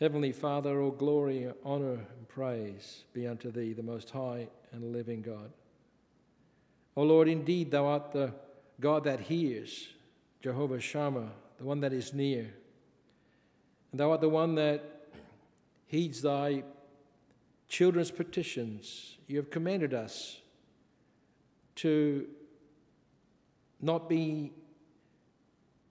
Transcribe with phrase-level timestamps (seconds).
[0.00, 5.22] Heavenly Father, all glory, honour, and praise be unto Thee, the Most High and living
[5.22, 5.52] God.
[6.96, 8.32] O Lord, indeed, Thou art the
[8.80, 9.88] God that hears,
[10.42, 12.52] Jehovah Shammah, the one that is near.
[13.92, 14.82] And Thou art the one that
[15.86, 16.64] heeds Thy
[17.68, 19.16] children's petitions.
[19.28, 20.40] You have commanded us
[21.76, 22.26] to
[23.80, 24.52] not be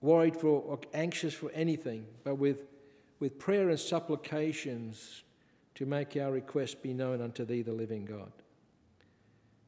[0.02, 2.58] worried for or anxious for anything, but with,
[3.20, 5.22] with prayer and supplications
[5.74, 8.32] to make our requests be known unto Thee, the living God.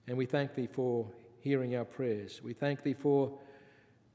[0.06, 1.06] And we thank Thee for
[1.40, 2.40] hearing our prayers.
[2.42, 3.38] We thank Thee for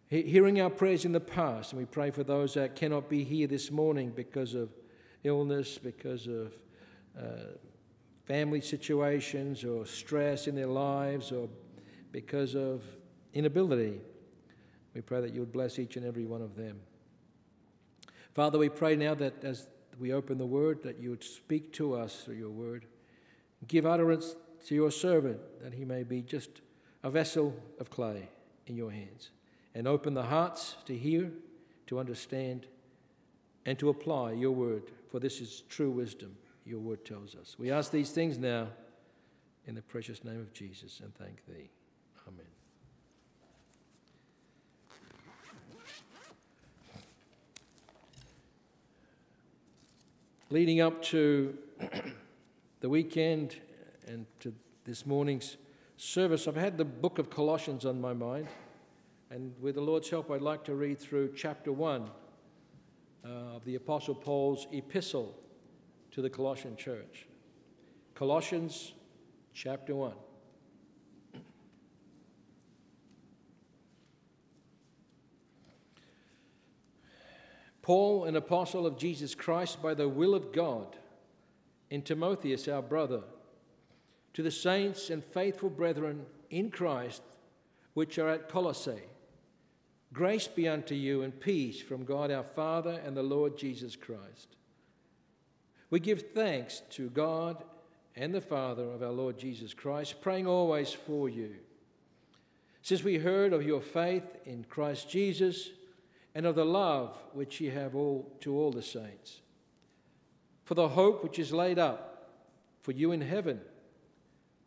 [0.07, 3.47] hearing our prayers in the past, and we pray for those that cannot be here
[3.47, 4.69] this morning because of
[5.23, 6.53] illness, because of
[7.17, 7.55] uh,
[8.25, 11.47] family situations, or stress in their lives, or
[12.11, 12.83] because of
[13.33, 14.01] inability.
[14.93, 16.81] We pray that you would bless each and every one of them.
[18.33, 19.67] Father, we pray now that as
[19.99, 22.85] we open the word, that you would speak to us through your word.
[23.67, 24.35] Give utterance
[24.67, 26.61] to your servant that he may be just
[27.03, 28.29] a vessel of clay
[28.67, 29.31] in your hands.
[29.75, 31.31] And open the hearts to hear,
[31.87, 32.67] to understand,
[33.65, 37.55] and to apply your word, for this is true wisdom, your word tells us.
[37.59, 38.67] We ask these things now
[39.67, 41.69] in the precious name of Jesus and thank thee.
[42.27, 42.45] Amen.
[50.51, 51.57] Leading up to
[52.81, 53.55] the weekend
[54.05, 55.55] and to this morning's
[55.95, 58.47] service, I've had the book of Colossians on my mind.
[59.29, 62.09] And with the Lord's help, I'd like to read through chapter 1
[63.23, 65.33] uh, of the Apostle Paul's epistle
[66.11, 67.27] to the Colossian church.
[68.13, 68.91] Colossians
[69.53, 70.11] chapter 1.
[77.91, 80.95] Paul, an apostle of Jesus Christ by the will of God,
[81.91, 83.19] and Timotheus, our brother,
[84.33, 87.21] to the saints and faithful brethren in Christ
[87.93, 89.03] which are at Colossae.
[90.13, 94.55] Grace be unto you and peace from God our Father and the Lord Jesus Christ.
[95.89, 97.61] We give thanks to God
[98.15, 101.55] and the Father of our Lord Jesus Christ, praying always for you.
[102.83, 105.71] Since we heard of your faith in Christ Jesus,
[106.33, 109.41] and of the love which ye have all to all the saints.
[110.63, 112.29] For the hope which is laid up
[112.81, 113.59] for you in heaven,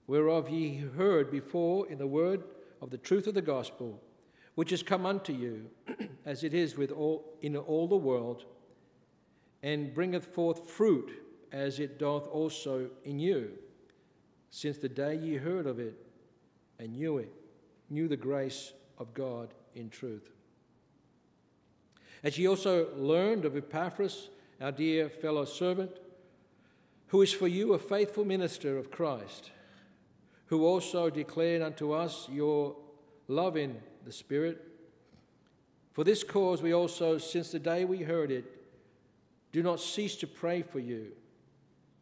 [0.06, 2.44] whereof ye heard before in the word
[2.82, 4.00] of the truth of the gospel,
[4.54, 5.70] which is come unto you,
[6.26, 8.44] as it is with all in all the world,
[9.62, 11.10] and bringeth forth fruit
[11.50, 13.50] as it doth also in you,
[14.50, 15.94] since the day ye heard of it
[16.78, 17.32] and knew it,
[17.88, 20.33] knew the grace of God in truth.
[22.24, 25.90] As ye also learned of Epaphras, our dear fellow servant,
[27.08, 29.50] who is for you a faithful minister of Christ,
[30.46, 32.76] who also declared unto us your
[33.28, 33.76] love in
[34.06, 34.64] the Spirit.
[35.92, 38.46] For this cause we also, since the day we heard it,
[39.52, 41.12] do not cease to pray for you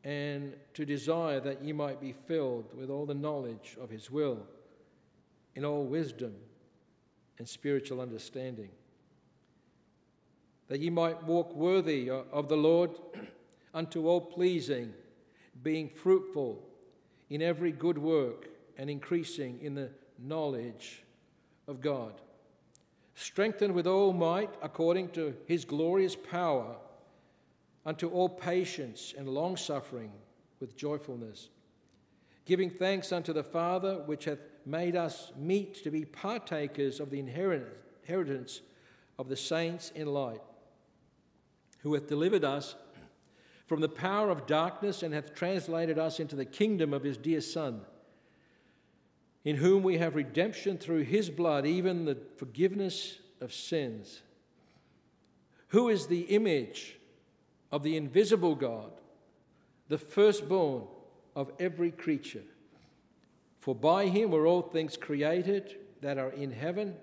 [0.05, 4.47] and to desire that ye might be filled with all the knowledge of his will,
[5.57, 6.35] in all wisdom
[7.39, 8.71] and spiritual understanding
[10.73, 12.93] that ye might walk worthy of the Lord
[13.75, 14.95] unto all pleasing,
[15.63, 16.63] being fruitful
[17.29, 21.03] in every good work and increasing in the knowledge
[21.69, 22.15] of God.
[23.15, 26.77] Strengthened with all might according to his glorious power,
[27.85, 30.11] unto all patience and long suffering
[30.59, 31.51] with joyfulness,
[32.47, 37.21] giving thanks unto the Father which hath made us meet to be partakers of the
[37.21, 38.63] inheritance
[39.19, 40.41] of the saints in light
[41.83, 42.75] who hath delivered us
[43.67, 47.41] from the power of darkness and hath translated us into the kingdom of his dear
[47.41, 47.83] Son,
[49.45, 54.23] in whom we have redemption through his blood, even the forgiveness of sins.
[55.69, 56.97] Who is the image
[57.71, 58.93] of the invisible God,
[59.89, 60.85] the firstborn
[61.35, 62.45] of every creature?
[63.59, 66.95] For by him were all things created that are in heaven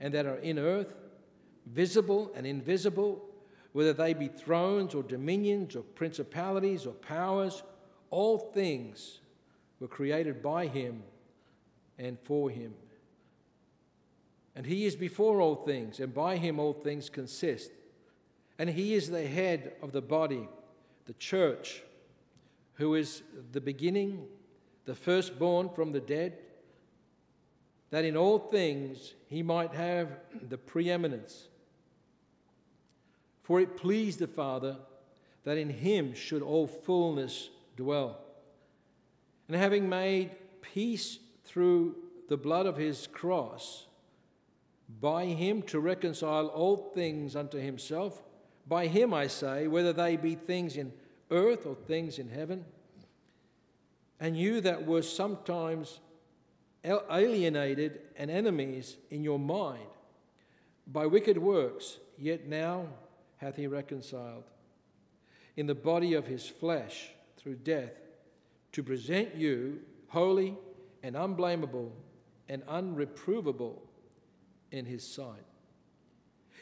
[0.00, 0.94] and that are in earth,
[1.66, 3.22] visible and invisible
[3.72, 7.62] whether they be thrones or dominions or principalities or powers,
[8.10, 9.20] all things
[9.80, 11.02] were created by him
[11.98, 12.74] and for him.
[14.54, 17.70] And he is before all things, and by him all things consist.
[18.58, 20.46] And he is the head of the body,
[21.06, 21.82] the church,
[22.74, 23.22] who is
[23.52, 24.26] the beginning,
[24.84, 26.38] the firstborn from the dead,
[27.90, 31.48] that in all things he might have the preeminence.
[33.42, 34.76] For it pleased the Father
[35.44, 38.18] that in him should all fullness dwell.
[39.48, 40.30] And having made
[40.60, 41.96] peace through
[42.28, 43.86] the blood of his cross,
[45.00, 48.22] by him to reconcile all things unto himself,
[48.66, 50.92] by him I say, whether they be things in
[51.30, 52.64] earth or things in heaven.
[54.20, 55.98] And you that were sometimes
[56.84, 59.88] alienated and enemies in your mind
[60.86, 62.86] by wicked works, yet now
[63.42, 64.44] hath he reconciled
[65.56, 67.92] in the body of his flesh through death
[68.70, 70.56] to present you holy
[71.02, 71.92] and unblameable
[72.48, 73.80] and unreprovable
[74.70, 75.44] in his sight.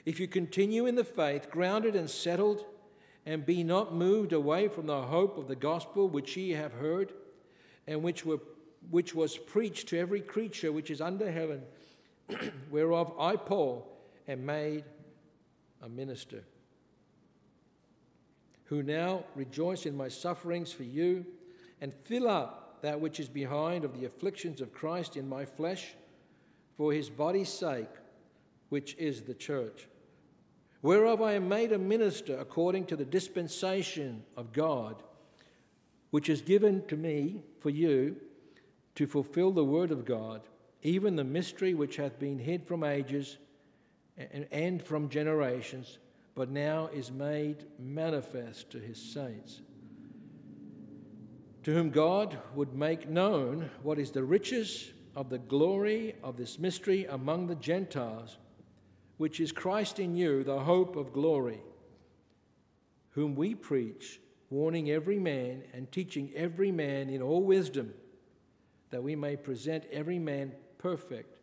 [0.07, 2.65] If you continue in the faith, grounded and settled,
[3.27, 7.13] and be not moved away from the hope of the gospel which ye have heard,
[7.87, 8.41] and which, were,
[8.89, 11.61] which was preached to every creature which is under heaven,
[12.71, 13.87] whereof I, Paul,
[14.27, 14.85] am made
[15.83, 16.43] a minister,
[18.71, 21.27] who now rejoice in my sufferings for you,
[21.81, 25.95] and fill up that which is behind of the afflictions of Christ in my flesh,
[26.77, 27.91] for his body's sake,
[28.69, 29.89] which is the church,
[30.83, 35.03] whereof I am made a minister according to the dispensation of God,
[36.11, 38.17] which is given to me for you
[38.95, 40.43] to fulfill the word of God,
[40.83, 43.39] even the mystery which hath been hid from ages
[44.17, 45.99] and from generations,
[46.41, 49.61] but now is made manifest to his saints,
[51.63, 56.59] to whom God would make known what is the riches of the glory of this
[56.59, 58.39] mystery among the Gentiles,
[59.19, 61.61] which is Christ in you, the hope of glory,
[63.11, 67.93] whom we preach, warning every man and teaching every man in all wisdom,
[68.89, 71.37] that we may present every man perfect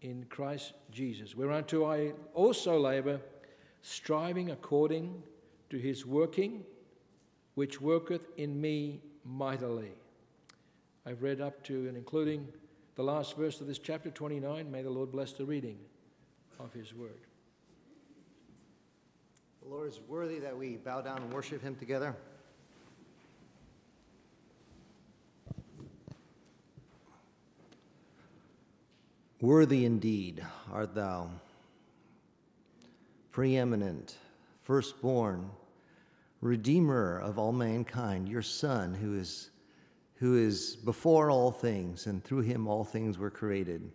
[0.00, 3.20] in Christ Jesus, whereunto I also labor,
[3.82, 5.22] striving according
[5.70, 6.64] to his working,
[7.54, 9.92] which worketh in me mightily.
[11.04, 12.48] I've read up to and including
[12.96, 14.70] the last verse of this chapter 29.
[14.70, 15.78] May the Lord bless the reading
[16.58, 17.20] of his word.
[19.62, 22.14] The Lord is worthy that we bow down and worship him together.
[29.40, 31.30] Worthy indeed art thou,
[33.36, 34.16] preeminent,
[34.62, 35.50] firstborn,
[36.40, 39.50] redeemer of all mankind, your Son, who is,
[40.14, 43.92] who is before all things, and through him all things were created.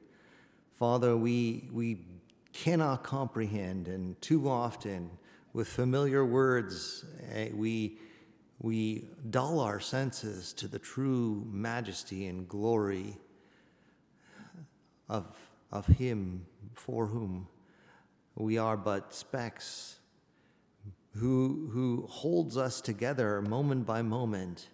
[0.77, 2.05] Father, we, we
[2.53, 5.09] cannot comprehend, and too often,
[5.53, 7.03] with familiar words,
[7.33, 7.97] eh, we,
[8.59, 13.17] we dull our senses to the true majesty and glory
[15.09, 15.35] of,
[15.71, 16.45] of Him
[16.75, 17.47] for whom
[18.35, 19.97] we are but specks,
[21.15, 24.67] who, who holds us together moment by moment.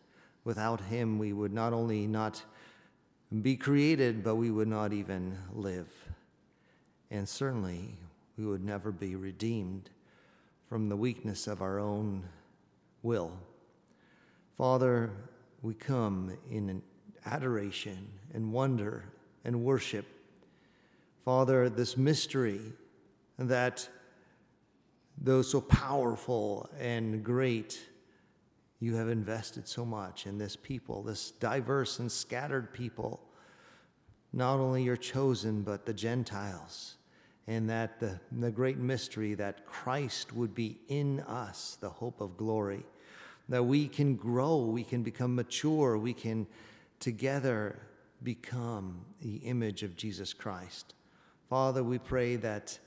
[0.43, 2.43] Without Him, we would not only not
[3.41, 5.91] be created, but we would not even live.
[7.11, 7.95] And certainly,
[8.37, 9.89] we would never be redeemed
[10.69, 12.23] from the weakness of our own
[13.01, 13.31] will.
[14.57, 15.11] Father,
[15.61, 16.81] we come in
[17.25, 19.03] adoration and wonder
[19.43, 20.05] and worship
[21.27, 22.61] Father, this mystery
[23.37, 23.87] that
[25.17, 27.79] though so powerful and great,
[28.79, 33.21] you have invested so much in this people, this diverse and scattered people,
[34.33, 36.95] not only your chosen, but the Gentiles,
[37.47, 42.37] and that the, the great mystery that Christ would be in us, the hope of
[42.37, 42.85] glory,
[43.49, 46.45] that we can grow, we can become mature, we can
[46.99, 47.79] together
[48.21, 50.93] become the image of Jesus Christ.
[51.49, 52.77] Father, we pray that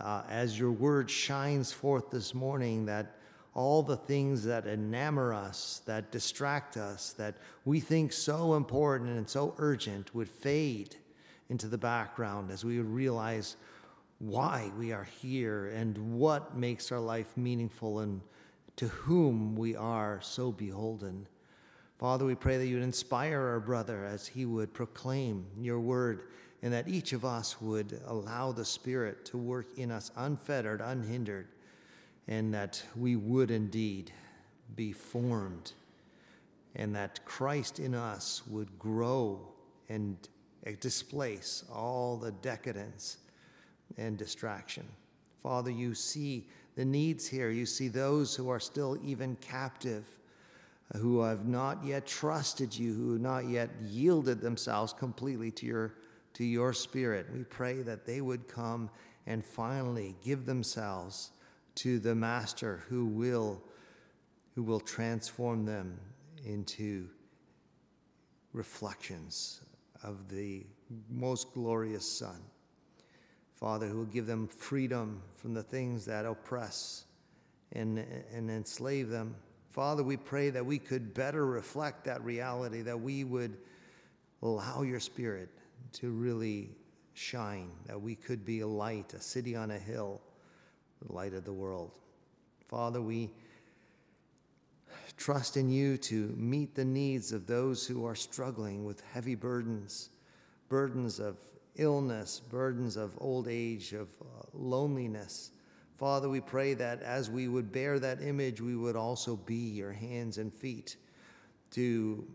[0.00, 3.16] uh, as your word shines forth this morning, that
[3.54, 9.28] all the things that enamor us, that distract us, that we think so important and
[9.28, 10.96] so urgent would fade
[11.48, 13.56] into the background as we would realize
[14.18, 18.20] why we are here and what makes our life meaningful and
[18.76, 21.26] to whom we are so beholden.
[21.98, 26.28] Father, we pray that you would inspire our brother as he would proclaim your word
[26.62, 31.48] and that each of us would allow the Spirit to work in us unfettered, unhindered,
[32.28, 34.12] and that we would indeed
[34.76, 35.72] be formed,
[36.76, 39.48] and that Christ in us would grow
[39.88, 40.16] and
[40.80, 43.16] displace all the decadence
[43.96, 44.86] and distraction.
[45.42, 47.50] Father, you see the needs here.
[47.50, 50.04] You see those who are still even captive,
[50.96, 55.94] who have not yet trusted you, who have not yet yielded themselves completely to your
[56.34, 57.26] to your spirit.
[57.32, 58.90] We pray that they would come
[59.26, 61.30] and finally give themselves
[61.76, 63.62] to the Master who will
[64.54, 65.98] who will transform them
[66.44, 67.08] into
[68.52, 69.60] reflections
[70.02, 70.66] of the
[71.08, 72.40] most glorious Son.
[73.54, 77.04] Father, who will give them freedom from the things that oppress
[77.72, 79.36] and, and enslave them.
[79.68, 83.56] Father, we pray that we could better reflect that reality, that we would
[84.42, 85.48] allow your Spirit
[85.92, 86.70] to really
[87.14, 90.20] shine, that we could be a light, a city on a hill,
[91.06, 91.92] the light of the world.
[92.68, 93.30] Father, we
[95.16, 100.10] trust in you to meet the needs of those who are struggling with heavy burdens,
[100.68, 101.36] burdens of
[101.76, 105.50] illness, burdens of old age, of uh, loneliness.
[105.96, 109.92] Father, we pray that as we would bear that image, we would also be your
[109.92, 110.96] hands and feet
[111.72, 112.26] to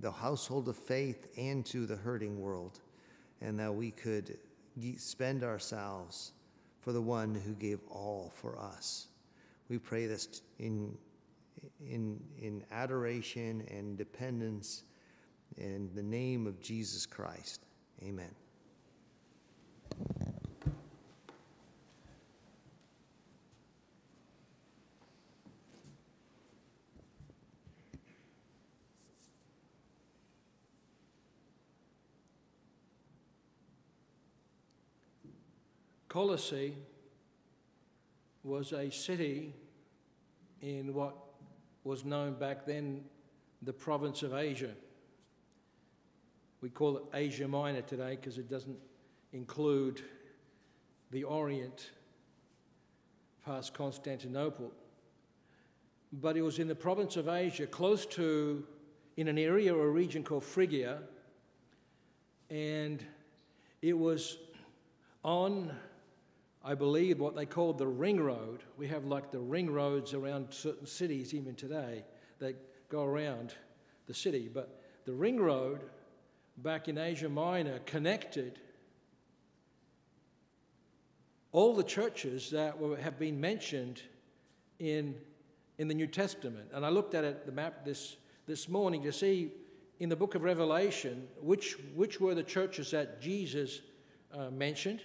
[0.00, 2.80] the household of faith and to the hurting world,
[3.40, 4.38] and that we could
[4.96, 6.32] spend ourselves
[6.80, 9.08] for the one who gave all for us.
[9.68, 10.96] We pray this in,
[11.80, 14.84] in, in adoration and dependence
[15.56, 17.64] in the name of Jesus Christ.
[18.02, 18.43] Amen.
[36.14, 36.76] Colossae
[38.44, 39.52] was a city
[40.62, 41.16] in what
[41.82, 43.02] was known back then
[43.62, 44.70] the province of Asia.
[46.60, 48.78] We call it Asia Minor today because it doesn't
[49.32, 50.02] include
[51.10, 51.90] the Orient
[53.44, 54.70] past Constantinople.
[56.12, 58.64] But it was in the province of Asia, close to,
[59.16, 61.00] in an area or region called Phrygia,
[62.50, 63.04] and
[63.82, 64.38] it was
[65.24, 65.74] on
[66.64, 68.62] I believe, what they called the ring road.
[68.78, 72.04] We have like the ring roads around certain cities even today
[72.38, 72.56] that
[72.88, 73.54] go around
[74.06, 74.48] the city.
[74.52, 75.80] But the ring road
[76.58, 78.58] back in Asia Minor connected
[81.52, 84.00] all the churches that were, have been mentioned
[84.78, 85.14] in,
[85.76, 86.70] in the New Testament.
[86.72, 88.16] And I looked at it, the map this,
[88.46, 89.52] this morning to see
[90.00, 93.82] in the book of Revelation which, which were the churches that Jesus
[94.32, 95.02] uh, mentioned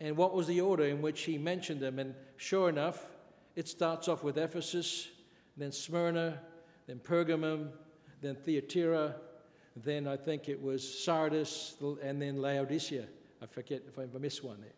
[0.00, 1.98] and what was the order in which he mentioned them.
[1.98, 3.04] And sure enough,
[3.56, 5.08] it starts off with Ephesus,
[5.56, 6.40] then Smyrna,
[6.86, 7.70] then Pergamum,
[8.20, 9.16] then Thyatira,
[9.76, 13.06] then I think it was Sardis, and then Laodicea.
[13.42, 14.70] I forget if I missed one there.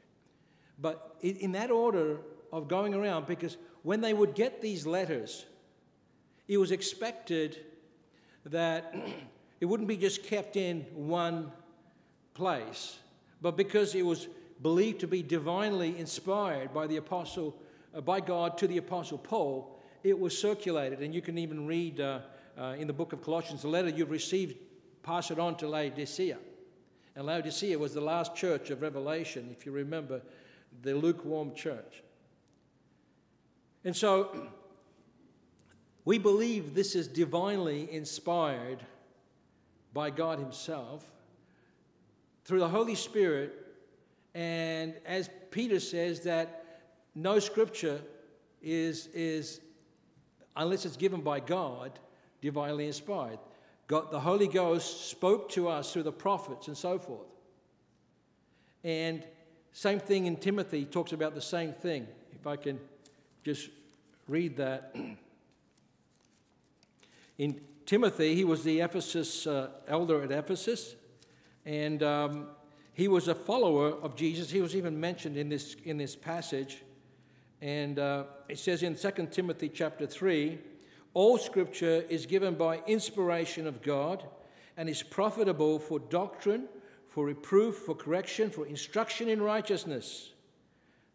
[0.79, 2.21] But in that order
[2.53, 5.45] of going around, because when they would get these letters,
[6.49, 7.65] it was expected
[8.47, 8.95] that
[9.61, 11.53] it wouldn't be just kept in one
[12.35, 12.99] place,
[13.43, 14.29] but because it was
[14.63, 17.57] believed to be divinely inspired by the apostle,
[17.95, 21.01] uh, by God to the apostle Paul, it was circulated.
[21.01, 22.21] And you can even read uh,
[22.59, 24.57] uh, in the book of Colossians, the letter you've received,
[25.03, 26.39] pass it on to Laodicea.
[27.17, 30.21] And Laodicea was the last church of Revelation, if you remember,
[30.83, 32.03] the lukewarm church.
[33.85, 34.49] And so
[36.05, 38.85] we believe this is divinely inspired
[39.93, 41.05] by God Himself
[42.45, 43.70] through the Holy Spirit
[44.35, 46.65] and as Peter says, that
[47.15, 48.01] no scripture
[48.63, 49.61] is, is
[50.57, 51.99] unless it's given by God,
[52.41, 53.39] divinely inspired.
[53.87, 57.27] God, the Holy Ghost spoke to us through the prophets and so forth.
[58.85, 59.25] And
[59.73, 62.07] same thing in Timothy talks about the same thing.
[62.33, 62.79] If I can
[63.45, 63.69] just
[64.29, 64.95] read that.
[67.39, 70.95] In Timothy, he was the Ephesus uh, elder at Ephesus,
[71.65, 72.49] and um,
[72.93, 74.51] he was a follower of Jesus.
[74.51, 76.83] He was even mentioned in this, in this passage.
[77.63, 80.59] And uh, it says in 2 Timothy chapter 3
[81.13, 84.25] all scripture is given by inspiration of God
[84.77, 86.69] and is profitable for doctrine,
[87.09, 90.31] for reproof, for correction, for instruction in righteousness,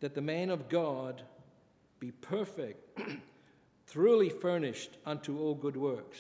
[0.02, 1.22] that the man of God
[2.00, 3.00] be perfect,
[3.88, 6.18] thoroughly furnished unto all good works.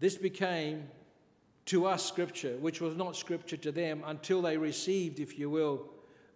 [0.00, 0.88] This became
[1.66, 5.84] to us scripture, which was not scripture to them until they received, if you will,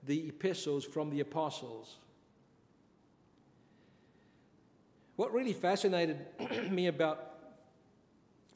[0.05, 1.97] the epistles from the apostles.
[5.17, 6.27] What really fascinated
[6.71, 7.27] me about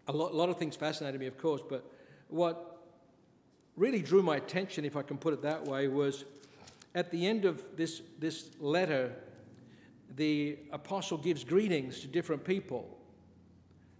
[0.08, 1.90] a lot, a lot of things fascinated me, of course, but
[2.28, 2.78] what
[3.76, 6.24] really drew my attention, if I can put it that way, was
[6.94, 9.12] at the end of this, this letter,
[10.16, 12.98] the apostle gives greetings to different people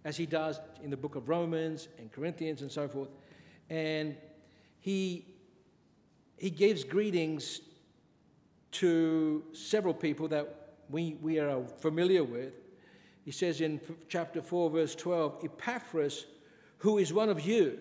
[0.05, 3.09] as he does in the book of Romans and Corinthians and so forth.
[3.69, 4.15] And
[4.79, 5.25] he,
[6.37, 7.61] he gives greetings
[8.73, 12.53] to several people that we, we are familiar with.
[13.23, 16.25] He says in chapter 4, verse 12, Epaphras,
[16.77, 17.79] who is one of you.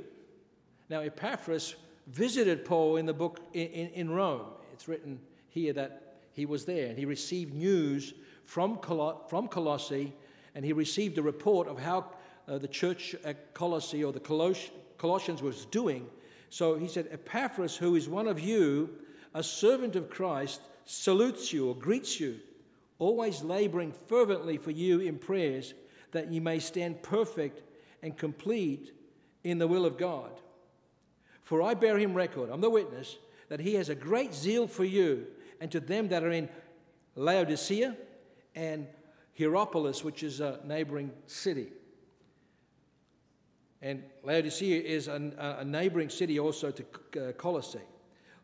[0.88, 1.74] Now, Epaphras
[2.06, 4.46] visited Paul in the book in, in, Rome.
[4.72, 8.14] It's written here that he was there and he received news
[8.44, 10.14] from, Col- from Colossae
[10.54, 12.06] and he received a report of how
[12.46, 16.06] uh, the church at Colossae or the Coloss- Colossians was doing.
[16.50, 18.90] So he said, Epaphras, who is one of you,
[19.34, 22.38] a servant of Christ, salutes you or greets you,
[22.98, 25.74] always laboring fervently for you in prayers
[26.12, 27.62] that you may stand perfect
[28.02, 28.92] and complete
[29.42, 30.30] in the will of God.
[31.42, 33.16] For I bear him record, I'm the witness,
[33.48, 35.26] that he has a great zeal for you
[35.60, 36.48] and to them that are in
[37.16, 37.96] Laodicea
[38.54, 38.86] and
[39.34, 41.68] Hierapolis, which is a neighboring city.
[43.82, 46.84] And Laodicea is a, a neighboring city also to
[47.28, 47.80] uh, Colossae.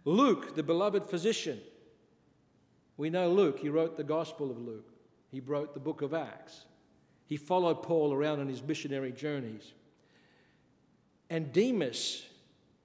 [0.05, 1.61] Luke, the beloved physician.
[2.97, 4.93] We know Luke, he wrote the Gospel of Luke,
[5.31, 6.67] he wrote the book of Acts.
[7.25, 9.73] He followed Paul around on his missionary journeys.
[11.31, 12.27] And Demas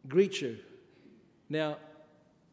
[0.08, 0.60] greets you.
[1.50, 1.78] Now,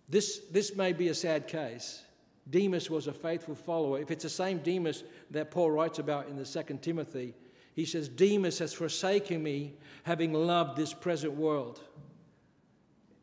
[0.08, 2.02] this, this may be a sad case.
[2.50, 4.00] Demas was a faithful follower.
[4.00, 7.34] If it's the same Demas that Paul writes about in the second Timothy,
[7.74, 11.80] he says, Demas has forsaken me, having loved this present world.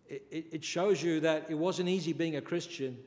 [0.08, 2.98] It, it, it shows you that it wasn't easy being a Christian.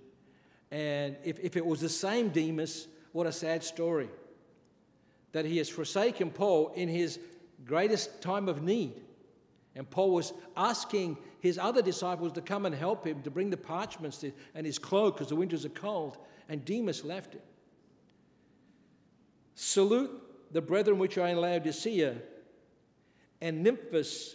[0.71, 4.09] And if, if it was the same Demas, what a sad story.
[5.33, 7.19] That he has forsaken Paul in his
[7.65, 9.01] greatest time of need.
[9.75, 13.57] And Paul was asking his other disciples to come and help him to bring the
[13.57, 16.17] parchments and his cloak because the winters are cold.
[16.49, 17.41] And Demas left him.
[19.57, 20.23] Salute
[20.53, 22.15] the brethren which are in Laodicea,
[23.41, 24.35] and Nymphas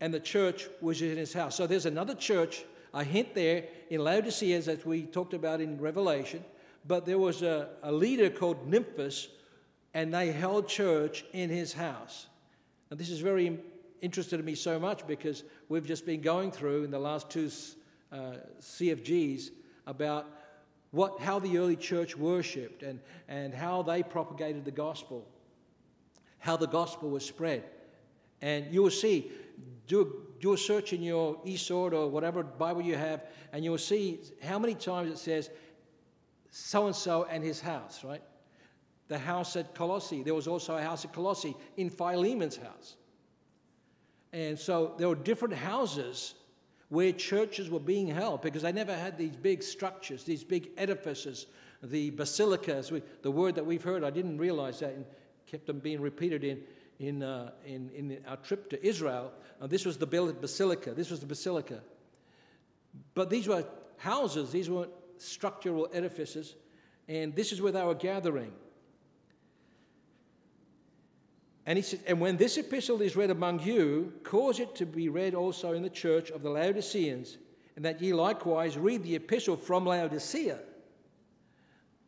[0.00, 1.56] and the church which is in his house.
[1.56, 6.42] So there's another church, a hint there in Laodicea, as we talked about in Revelation.
[6.86, 9.26] But there was a, a leader called Nymphas,
[9.92, 12.28] and they held church in his house.
[12.88, 13.58] And this is very
[14.02, 17.50] interested in me so much because we've just been going through in the last two
[18.12, 19.50] uh, CFGs
[19.86, 20.26] about
[20.90, 25.26] what, how the early church worshipped and, and how they propagated the gospel,
[26.38, 27.64] how the gospel was spread.
[28.40, 29.30] And you will see,
[29.86, 33.78] do, do a search in your eSword or whatever Bible you have, and you will
[33.78, 35.50] see how many times it says
[36.50, 38.22] so and so and his house, right?
[39.08, 40.22] The house at Colossae.
[40.22, 42.96] There was also a house at Colossae in Philemon's house.
[44.32, 46.34] And so there were different houses
[46.88, 51.46] where churches were being held because they never had these big structures, these big edifices,
[51.82, 52.92] the basilicas.
[53.22, 55.04] The word that we've heard, I didn't realize that and
[55.46, 56.62] kept on being repeated in,
[56.98, 59.32] in, uh, in, in our trip to Israel.
[59.60, 60.92] Uh, this was the basilica.
[60.92, 61.80] This was the basilica.
[63.14, 63.64] But these were
[63.98, 66.54] houses, these weren't structural edifices,
[67.08, 68.52] and this is where they were gathering.
[71.66, 75.08] And he said, And when this epistle is read among you, cause it to be
[75.08, 77.38] read also in the church of the Laodiceans,
[77.74, 80.60] and that ye likewise read the epistle from Laodicea.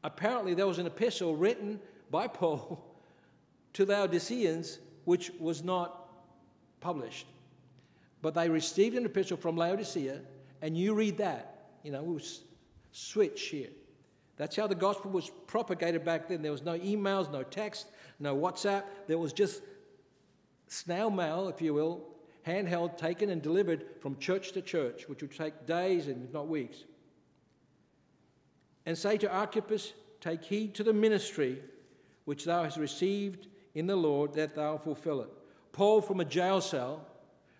[0.04, 2.84] Apparently, there was an epistle written by Paul
[3.74, 6.08] to Laodiceans which was not
[6.80, 7.26] published.
[8.22, 10.20] But they received an epistle from Laodicea,
[10.62, 11.70] and you read that.
[11.82, 12.20] You know, we'll
[12.92, 13.70] switch here.
[14.36, 16.42] That's how the gospel was propagated back then.
[16.42, 17.86] There was no emails, no text,
[18.18, 18.84] no WhatsApp.
[19.06, 19.62] There was just
[20.66, 22.04] snail mail, if you will,
[22.46, 26.84] handheld, taken and delivered from church to church, which would take days and not weeks.
[28.86, 31.62] And say to Archippus, Take heed to the ministry
[32.24, 35.28] which thou hast received in the Lord, that thou fulfill it.
[35.72, 37.06] Paul, from a jail cell,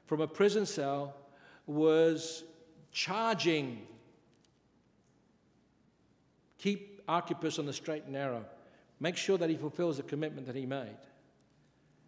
[0.07, 1.15] from a prison cell,
[1.67, 2.45] was
[2.91, 3.87] charging
[6.59, 8.45] Keep Archippus on the straight and narrow.
[9.01, 10.97] Make sure that he fulfills the commitment that he made.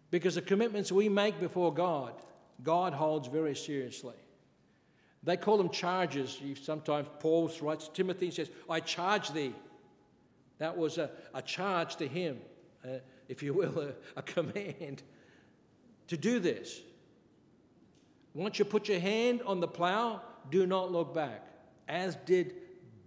[0.09, 2.13] Because the commitments we make before God,
[2.63, 4.15] God holds very seriously.
[5.23, 6.39] They call them charges.
[6.61, 9.53] Sometimes Paul writes Timothy and says, I charge thee.
[10.57, 12.39] That was a, a charge to him,
[12.83, 12.97] uh,
[13.29, 13.79] if you will,
[14.15, 15.01] a, a command
[16.07, 16.81] to do this.
[18.33, 21.47] Once you put your hand on the plow, do not look back,
[21.87, 22.53] as did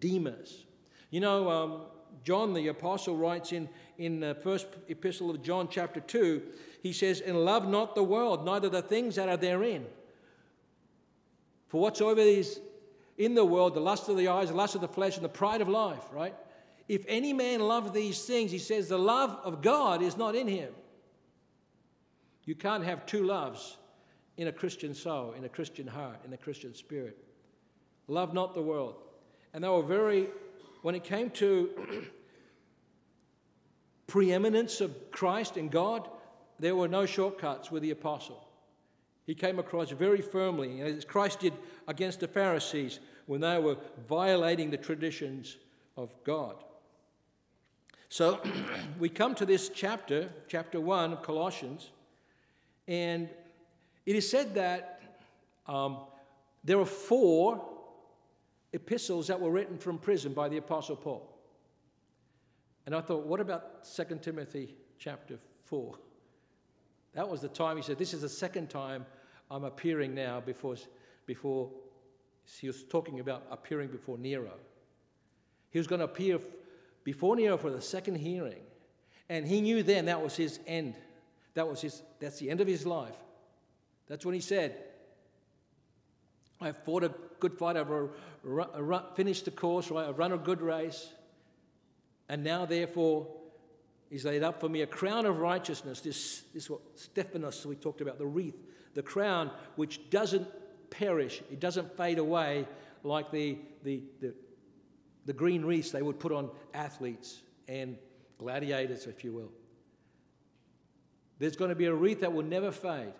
[0.00, 0.64] Demas.
[1.10, 1.80] You know, um,
[2.24, 6.42] John the Apostle writes in, in the first epistle of John, chapter 2,
[6.82, 9.86] he says, And love not the world, neither the things that are therein.
[11.68, 12.60] For whatsoever is
[13.18, 15.28] in the world, the lust of the eyes, the lust of the flesh, and the
[15.28, 16.34] pride of life, right?
[16.88, 20.48] If any man love these things, he says, the love of God is not in
[20.48, 20.72] him.
[22.44, 23.76] You can't have two loves
[24.36, 27.18] in a Christian soul, in a Christian heart, in a Christian spirit.
[28.08, 28.96] Love not the world.
[29.52, 30.28] And they were very
[30.84, 31.70] when it came to
[34.06, 36.10] preeminence of Christ and God,
[36.58, 38.46] there were no shortcuts with the apostle.
[39.24, 41.54] He came across very firmly, as Christ did
[41.88, 45.56] against the Pharisees when they were violating the traditions
[45.96, 46.56] of God.
[48.10, 48.40] So
[48.98, 51.92] we come to this chapter, chapter 1 of Colossians,
[52.86, 53.30] and
[54.04, 55.00] it is said that
[55.66, 56.00] um,
[56.62, 57.73] there are four
[58.74, 61.30] epistles that were written from prison by the Apostle Paul.
[62.86, 65.96] And I thought, what about 2 Timothy chapter 4?
[67.14, 69.06] That was the time he said, This is the second time
[69.50, 70.74] I'm appearing now before,
[71.24, 71.70] before
[72.58, 74.52] he was talking about appearing before Nero.
[75.70, 76.40] He was going to appear
[77.04, 78.62] before Nero for the second hearing.
[79.28, 80.94] And he knew then that was his end.
[81.54, 83.16] That was his, that's the end of his life.
[84.08, 84.76] That's when he said,
[86.60, 90.08] I've fought a good fight, I've finished the course, right?
[90.08, 91.12] I've run a good race.
[92.28, 93.26] And now, therefore,
[94.08, 96.00] He's laid up for me a crown of righteousness.
[96.00, 98.56] This, this what Stephanos we talked about, the wreath,
[98.94, 100.46] the crown which doesn't
[100.88, 102.66] perish, it doesn't fade away
[103.02, 104.32] like the, the, the,
[105.26, 107.98] the green wreaths they would put on athletes and
[108.38, 109.50] gladiators, if you will.
[111.38, 113.14] There's going to be a wreath that will never fade.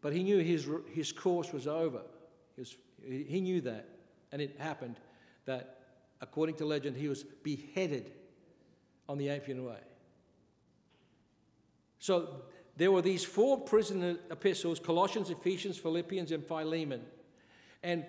[0.00, 2.02] But he knew his, his course was over.
[2.56, 3.88] He, he knew that.
[4.32, 4.96] And it happened
[5.44, 5.78] that,
[6.20, 8.12] according to legend, he was beheaded
[9.08, 9.80] on the Appian Way.
[11.98, 12.42] So
[12.76, 17.02] there were these four prison epistles Colossians, Ephesians, Philippians, and Philemon.
[17.82, 18.04] And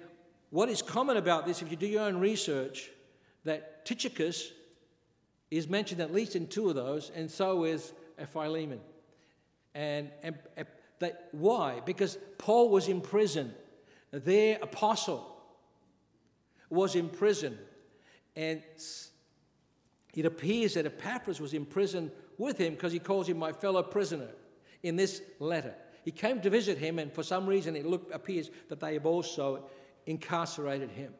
[0.49, 2.89] what is common about this, if you do your own research,
[3.43, 4.51] that Tychicus
[5.49, 7.93] is mentioned at least in two of those, and so is
[8.31, 8.79] Philemon.
[9.73, 10.35] And, and
[11.01, 11.81] that, why?
[11.85, 13.53] Because Paul was in prison.
[14.11, 15.35] Their apostle
[16.69, 17.57] was in prison.
[18.35, 18.63] And
[20.15, 23.83] it appears that Epaphras was in prison with him because he calls him my fellow
[23.83, 24.29] prisoner
[24.83, 25.75] in this letter.
[26.03, 29.05] He came to visit him, and for some reason it look, appears that they have
[29.05, 29.65] also
[30.05, 31.13] incarcerated him.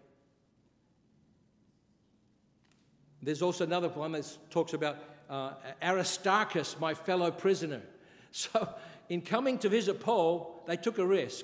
[3.22, 4.98] There's also another one that talks about
[5.30, 7.82] uh, Aristarchus, my fellow prisoner.
[8.34, 8.70] So
[9.12, 11.43] in coming to visit Paul, they took a risk.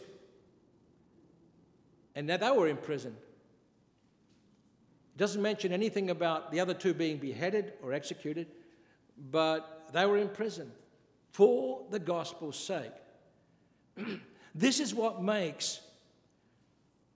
[2.15, 3.13] And now they were in prison.
[5.13, 8.47] It doesn't mention anything about the other two being beheaded or executed,
[9.32, 10.71] but they were in prison
[11.34, 12.93] for the gospel's sake.
[14.56, 15.82] this is what makes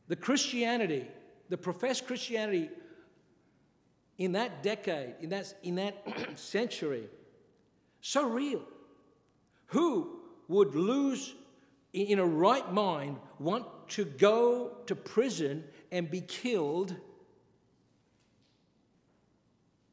[0.10, 1.08] the Christianity,
[1.48, 2.70] the professed Christianity
[4.18, 5.96] in that decade, in that, in that
[6.38, 7.06] century,
[8.02, 8.64] so real.
[9.68, 10.21] Who
[10.52, 11.34] would lose
[11.94, 16.96] in a right mind want to go to prison and be killed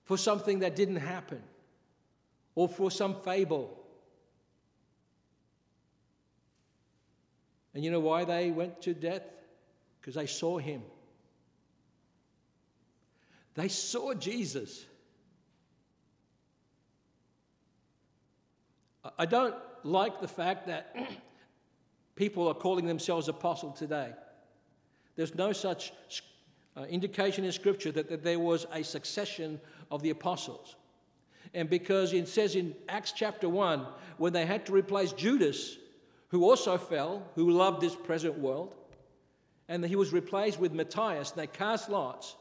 [0.04, 1.42] for something that didn't happen
[2.54, 3.78] or for some fable.
[7.74, 9.22] And you know why they went to death?
[10.00, 10.82] Because they saw him.
[13.54, 14.84] They saw Jesus.
[19.16, 19.54] I don't
[19.88, 20.94] like the fact that
[22.16, 24.12] people are calling themselves apostle today.
[25.16, 25.92] There's no such
[26.76, 30.76] uh, indication in Scripture that, that there was a succession of the apostles.
[31.54, 33.86] And because it says in Acts chapter 1,
[34.18, 35.76] when they had to replace Judas,
[36.28, 38.74] who also fell, who loved this present world,
[39.68, 42.36] and he was replaced with Matthias, and they cast lots.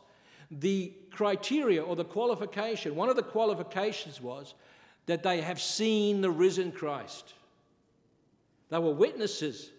[0.52, 4.54] The criteria or the qualification, one of the qualifications was
[5.08, 7.34] that they have seen the risen Christ.
[8.70, 9.72] They were witnesses.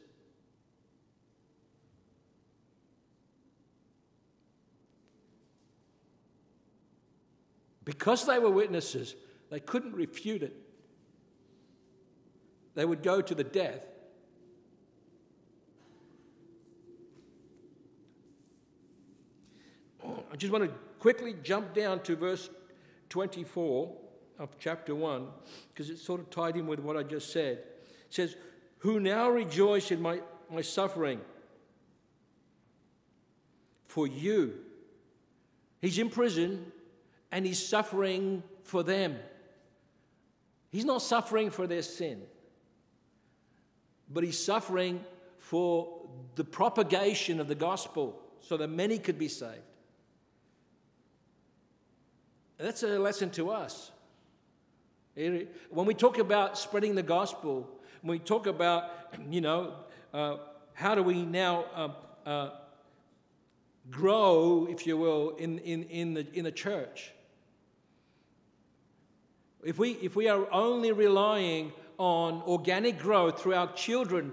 [7.85, 9.15] Because they were witnesses,
[9.51, 10.55] they couldn't refute it.
[12.75, 13.85] They would go to the death.
[20.05, 22.49] I just want to quickly jump down to verse
[23.11, 24.08] 24
[24.39, 25.27] of chapter 1,
[25.73, 27.59] because it sort of tied in with what I just said.
[27.59, 27.65] It
[28.11, 28.37] says,
[28.79, 30.21] Who now rejoice in my,
[30.51, 31.21] my suffering
[33.87, 34.55] for you.
[35.81, 36.71] He's in prison
[37.33, 39.17] and he's suffering for them.
[40.71, 42.23] He's not suffering for their sin,
[44.11, 45.05] but he's suffering
[45.39, 49.63] for the propagation of the gospel so that many could be saved.
[52.59, 53.93] That's a lesson to us.
[55.19, 57.69] When we talk about spreading the gospel,
[58.03, 58.85] when we talk about,
[59.29, 59.75] you know,
[60.15, 60.37] uh,
[60.75, 62.51] how do we now uh, uh,
[63.91, 67.11] grow, if you will, in, in, in, the, in the church.
[69.65, 74.31] If we, if we are only relying on organic growth through our children,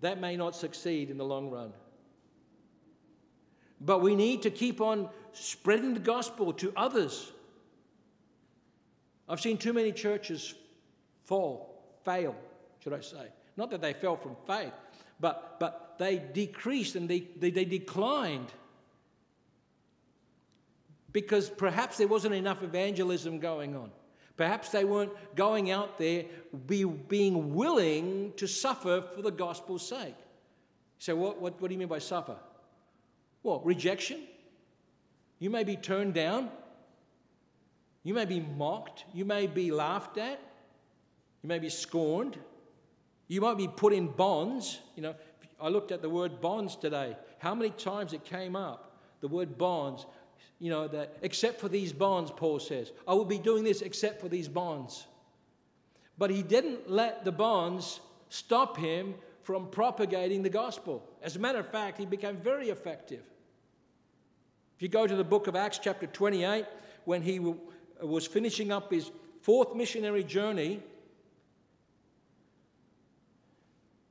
[0.00, 1.72] that may not succeed in the long run.
[3.78, 7.30] But we need to keep on spreading the gospel to others.
[9.28, 10.54] I've seen too many churches
[11.24, 12.34] fall, fail,
[12.80, 13.26] should I say.
[13.56, 14.72] Not that they fell from faith,
[15.20, 18.52] but, but they decreased and they, they, they declined
[21.12, 23.90] because perhaps there wasn't enough evangelism going on.
[24.36, 26.24] Perhaps they weren't going out there
[26.66, 30.16] be, being willing to suffer for the gospel's sake.
[30.98, 32.36] So, what, what, what do you mean by suffer?
[33.44, 34.20] Well, rejection.
[35.38, 36.50] You may be turned down.
[38.04, 39.04] You may be mocked.
[39.12, 40.38] You may be laughed at.
[41.42, 42.38] You may be scorned.
[43.26, 44.78] You might be put in bonds.
[44.94, 45.14] You know,
[45.60, 47.16] I looked at the word bonds today.
[47.38, 48.98] How many times it came up?
[49.20, 50.06] The word bonds.
[50.58, 52.92] You know, that except for these bonds, Paul says.
[53.08, 55.06] I will be doing this except for these bonds.
[56.16, 61.06] But he didn't let the bonds stop him from propagating the gospel.
[61.22, 63.22] As a matter of fact, he became very effective.
[64.76, 66.64] If you go to the book of Acts, chapter 28,
[67.04, 67.38] when he
[68.00, 70.82] was finishing up his fourth missionary journey,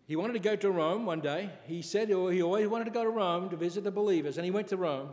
[0.05, 1.49] he wanted to go to Rome one day.
[1.65, 4.51] He said he always wanted to go to Rome to visit the believers, and he
[4.51, 5.09] went to Rome.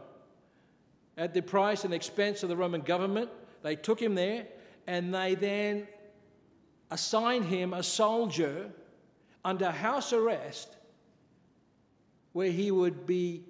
[1.17, 3.31] At the price and expense of the Roman government,
[3.63, 4.47] they took him there,
[4.87, 5.87] and they then
[6.91, 8.71] assigned him a soldier
[9.45, 10.77] under house arrest
[12.33, 13.45] where he would be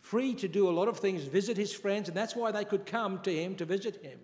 [0.00, 2.86] free to do a lot of things, visit his friends, and that's why they could
[2.86, 4.18] come to him to visit him.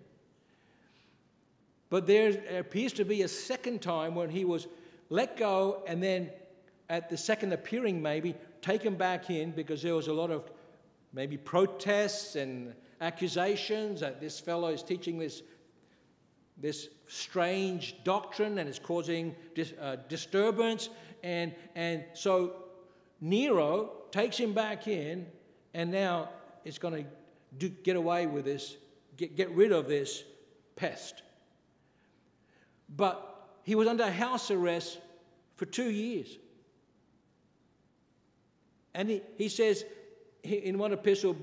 [1.89, 4.67] But there appears to be a second time when he was
[5.09, 6.29] let go and then
[6.89, 10.49] at the second appearing, maybe taken back in because there was a lot of
[11.13, 15.43] maybe protests and accusations that this fellow is teaching this,
[16.57, 20.89] this strange doctrine and is causing dis, uh, disturbance.
[21.23, 22.53] And, and so
[23.21, 25.25] Nero takes him back in
[25.73, 26.29] and now
[26.65, 27.05] it's going
[27.59, 28.77] to get away with this,
[29.15, 30.23] get, get rid of this
[30.75, 31.23] pest.
[32.89, 34.99] But he was under house arrest
[35.55, 36.37] for two years.
[38.93, 39.83] And he, he says
[40.43, 41.35] in one epistle,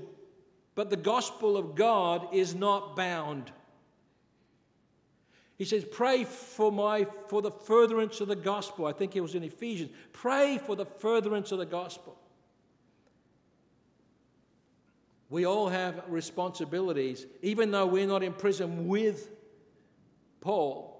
[0.73, 3.51] but the gospel of God is not bound.
[5.57, 8.85] He says, Pray for my for the furtherance of the gospel.
[8.85, 9.91] I think it was in Ephesians.
[10.11, 12.17] Pray for the furtherance of the gospel.
[15.29, 19.29] We all have responsibilities, even though we're not in prison with
[20.41, 20.94] Paul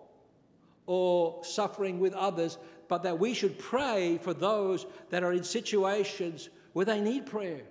[0.86, 6.50] or suffering with others, but that we should pray for those that are in situations
[6.74, 7.62] where they need prayer.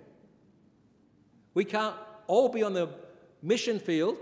[1.53, 1.95] We can't
[2.27, 2.89] all be on the
[3.41, 4.17] mission field,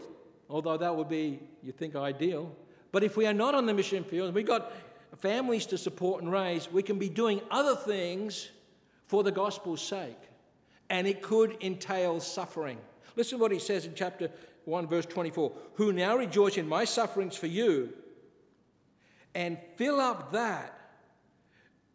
[0.49, 2.55] although that would be, you think, ideal.
[2.91, 4.71] But if we are not on the mission field, and we've got
[5.17, 8.49] families to support and raise, we can be doing other things
[9.07, 10.17] for the gospel's sake
[10.89, 12.77] and it could entail suffering.
[13.15, 14.29] Listen to what he says in chapter
[14.65, 17.93] 1, verse 24 Who now rejoice in my sufferings for you,
[19.35, 20.79] and fill up that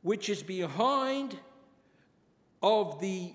[0.02, 1.36] which is behind
[2.62, 3.32] of the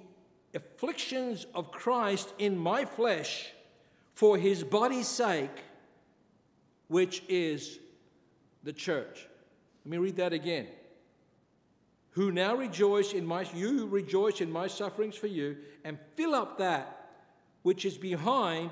[0.53, 3.49] afflictions of Christ in my flesh
[4.13, 5.63] for his body's sake,
[6.87, 7.79] which is
[8.63, 9.27] the church.
[9.85, 10.67] Let me read that again
[12.13, 16.59] who now rejoice in my you rejoice in my sufferings for you and fill up
[16.59, 17.09] that
[17.63, 18.69] which is behind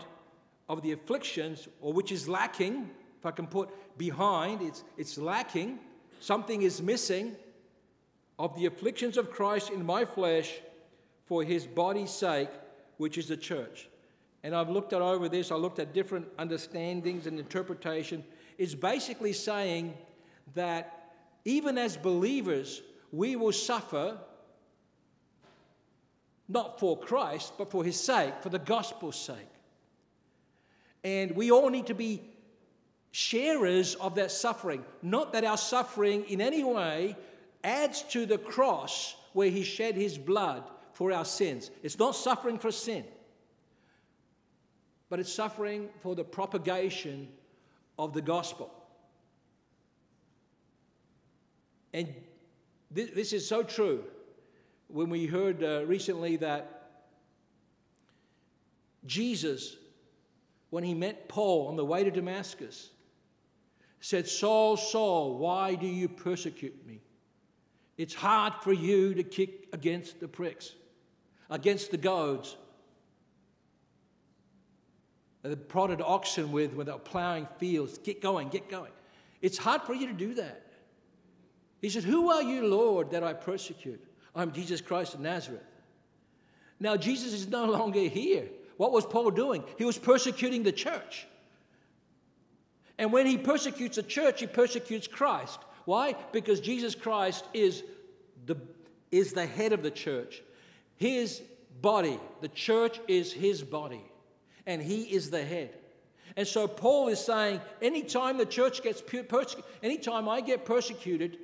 [0.70, 2.90] of the afflictions or which is lacking
[3.22, 5.80] if i can put behind it's it's lacking.
[6.20, 7.36] Something is missing
[8.38, 10.60] of the afflictions of christ in my flesh
[11.26, 12.50] for his body's sake
[12.98, 13.88] which is the church.
[14.44, 18.24] And i've looked at over this i looked at different understandings and interpretation.
[18.58, 19.94] Is basically saying
[20.56, 21.14] that
[21.46, 22.82] even as believers
[23.12, 24.18] we will suffer
[26.48, 29.38] not for Christ, but for his sake, for the gospel's sake.
[31.04, 32.31] And we all need to be
[33.12, 34.84] sharers of that suffering.
[35.02, 37.16] Not that our suffering in any way
[37.64, 41.72] adds to the cross where he shed his blood for our sins.
[41.84, 43.06] It's not suffering for sin,
[45.10, 47.28] but it's suffering for the propagation
[47.98, 48.74] of the gospel.
[51.94, 52.14] And
[52.90, 54.04] this, is so true.
[54.88, 56.90] When we heard uh, recently that
[59.06, 59.76] Jesus,
[60.70, 62.90] when he met Paul on the way to Damascus,
[64.02, 67.00] said, Saul, Saul, why do you persecute me?
[67.98, 70.74] It's hard for you to kick against the pricks.
[71.50, 72.56] against the goads.
[75.44, 77.98] They prodded oxen with when they were plowing fields.
[77.98, 78.92] Get going, get going.
[79.42, 80.66] It's hard for you to do that.
[81.82, 84.02] He said, Who are you, Lord, that I persecute?
[84.36, 85.62] I'm Jesus Christ of Nazareth.
[86.80, 88.48] Now, Jesus is no longer here.
[88.78, 89.64] What was Paul doing?
[89.78, 91.28] He was persecuting the church.
[93.02, 95.60] And when he persecutes the church, he persecutes Christ.
[95.86, 96.16] Why?
[96.32, 97.84] Because Jesus Christ is
[98.46, 98.56] the,
[99.12, 100.44] is the head of the church.
[100.98, 101.42] His
[101.82, 104.04] body, the church is his body,
[104.68, 105.72] and he is the head.
[106.38, 111.40] And so Paul is saying, anytime the church gets persecuted, anytime I get persecuted,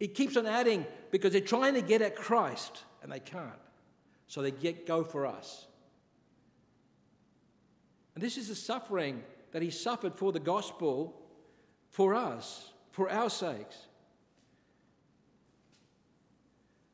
[0.00, 3.52] it keeps on adding because they're trying to get at Christ and they can't.
[4.26, 5.66] So they get go for us.
[8.14, 11.20] And this is the suffering that he suffered for the gospel
[11.90, 13.76] for us, for our sakes.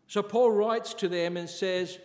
[0.07, 1.99] So Paul writes to them and says,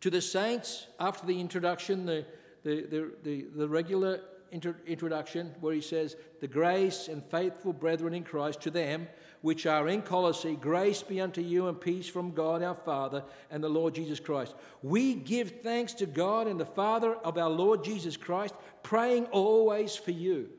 [0.00, 2.24] to the saints, after the introduction, the,
[2.62, 4.20] the, the, the, the regular
[4.52, 9.08] inter- introduction, where he says, The grace and faithful brethren in Christ, to them
[9.40, 13.62] which are in Colossae, grace be unto you and peace from God our Father and
[13.62, 14.54] the Lord Jesus Christ.
[14.82, 19.96] We give thanks to God and the Father of our Lord Jesus Christ, praying always
[19.96, 20.50] for you.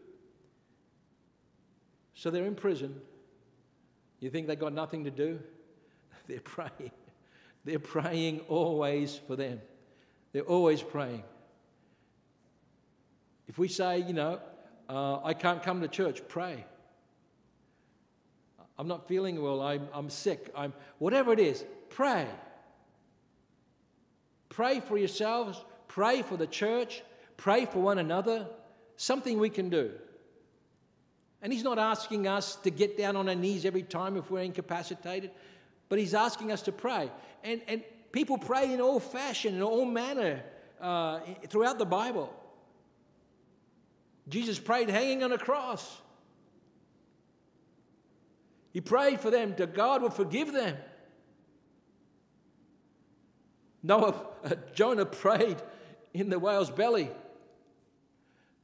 [2.14, 3.00] So they're in prison.
[4.20, 5.40] You think they've got nothing to do?
[6.28, 6.92] They're praying.
[7.64, 9.62] They're praying always for them.
[10.34, 11.24] They're always praying.
[13.48, 14.40] If we say, you know,
[14.90, 16.66] uh, I can't come to church, pray.
[18.80, 22.26] I'm not feeling well, I'm, I'm sick, I'm, whatever it is, pray.
[24.48, 27.04] Pray for yourselves, pray for the church,
[27.36, 28.48] pray for one another,
[28.96, 29.92] something we can do.
[31.42, 34.44] And He's not asking us to get down on our knees every time if we're
[34.44, 35.32] incapacitated,
[35.90, 37.12] but He's asking us to pray.
[37.44, 40.42] And, and people pray in all fashion, in all manner
[40.80, 42.34] uh, throughout the Bible.
[44.30, 46.02] Jesus prayed hanging on a cross.
[48.72, 50.78] He prayed for them that God would forgive them.
[53.82, 55.58] Noah, uh, Jonah prayed
[56.14, 57.10] in the whale's belly.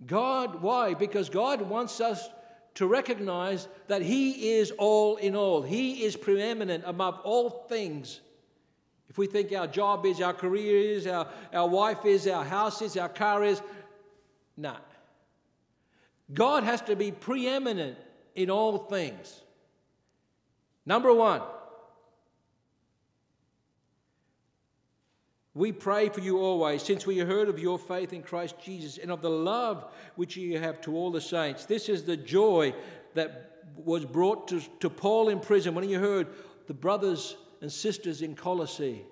[0.06, 0.94] God, why?
[0.94, 2.30] Because God wants us
[2.76, 5.62] to recognize that He is all in all.
[5.62, 8.20] He is preeminent above all things.
[9.10, 12.82] If we think our job is, our career is, our, our wife is, our house
[12.82, 13.62] is, our car is,
[14.58, 14.78] nah.
[16.34, 17.98] God has to be preeminent
[18.36, 19.42] in all things.
[20.86, 21.42] Number one,
[25.54, 29.10] we pray for you always, since we heard of your faith in Christ Jesus and
[29.10, 31.66] of the love which you have to all the saints.
[31.66, 32.76] This is the joy
[33.14, 36.28] that was brought to, to Paul in prison when he heard
[36.68, 39.04] the brothers and sisters in Colossae.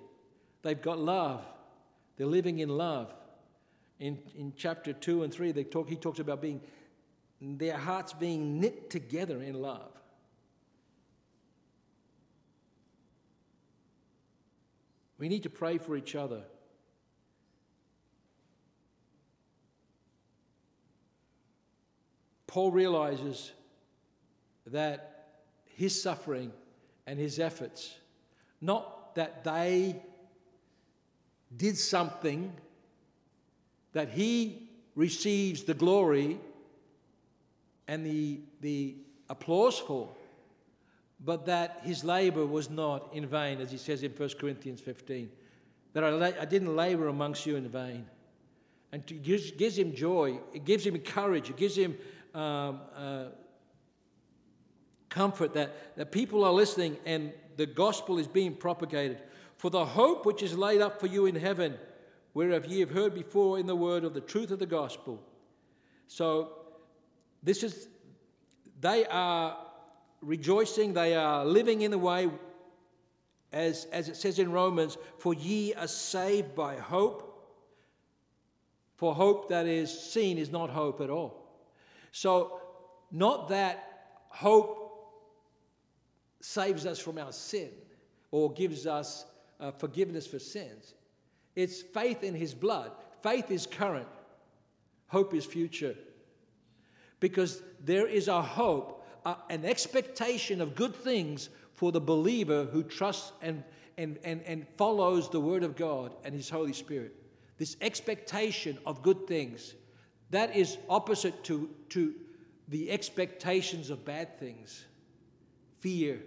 [0.62, 1.44] They've got love,
[2.16, 3.12] they're living in love.
[4.00, 6.60] In, in chapter 2 and 3, they talk, he talks about being
[7.40, 9.92] their hearts being knit together in love.
[15.24, 16.42] We need to pray for each other.
[22.46, 23.52] Paul realizes
[24.66, 25.30] that
[25.64, 26.52] his suffering
[27.06, 27.94] and his efforts,
[28.60, 30.02] not that they
[31.56, 32.52] did something
[33.94, 36.38] that he receives the glory
[37.88, 38.94] and the, the
[39.30, 40.14] applause for,
[41.24, 45.30] but that his labor was not in vain, as he says in 1 Corinthians 15.
[45.94, 48.06] That I, la- I didn't labor amongst you in vain.
[48.92, 51.96] And it gives, gives him joy, it gives him courage, it gives him
[52.34, 53.24] um, uh,
[55.08, 59.22] comfort that, that people are listening and the gospel is being propagated.
[59.56, 61.74] For the hope which is laid up for you in heaven,
[62.34, 65.22] whereof ye have heard before in the word of the truth of the gospel.
[66.06, 66.50] So,
[67.42, 67.88] this is,
[68.80, 69.56] they are
[70.24, 72.30] rejoicing, they are living in the way,
[73.52, 77.30] as, as it says in Romans, for ye are saved by hope.
[78.96, 81.44] For hope that is seen is not hope at all.
[82.12, 82.60] So,
[83.10, 84.84] not that hope
[86.40, 87.70] saves us from our sin
[88.30, 89.24] or gives us
[89.60, 90.94] uh, forgiveness for sins.
[91.56, 92.90] It's faith in his blood.
[93.22, 94.08] Faith is current,
[95.08, 95.94] hope is future.
[97.20, 99.03] Because there is a hope
[99.48, 103.62] an expectation of good things for the believer who trusts and,
[103.98, 107.14] and, and, and follows the Word of God and His Holy Spirit.
[107.58, 109.74] This expectation of good things,
[110.30, 112.14] that is opposite to, to
[112.68, 114.84] the expectations of bad things
[115.80, 116.18] fear.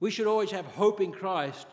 [0.00, 1.66] We should always have hope in Christ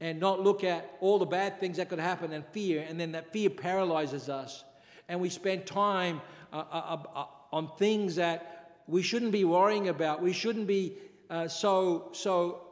[0.00, 3.12] and not look at all the bad things that could happen and fear, and then
[3.12, 4.64] that fear paralyzes us.
[5.08, 6.20] And we spend time
[6.52, 10.22] uh, uh, uh on things that we shouldn't be worrying about.
[10.22, 10.96] We shouldn't be
[11.28, 12.62] uh, so, so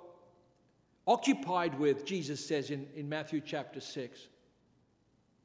[1.07, 4.21] occupied with, Jesus says in, in Matthew chapter 6.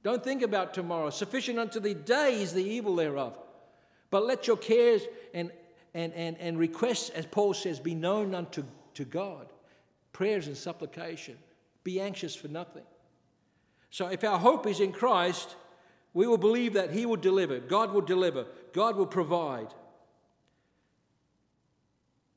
[0.04, 1.10] Don't think about tomorrow.
[1.10, 3.38] Sufficient unto the day is the evil thereof.
[4.10, 5.02] But let your cares
[5.34, 5.52] and,
[5.94, 8.64] and, and, and requests, as Paul says, be known unto
[8.96, 9.48] to God.
[10.12, 11.38] Prayers and supplication.
[11.84, 12.84] Be anxious for nothing.
[13.90, 15.56] So if our hope is in Christ,
[16.14, 17.60] we will believe that He will deliver.
[17.60, 18.46] God will deliver.
[18.74, 19.74] God will provide.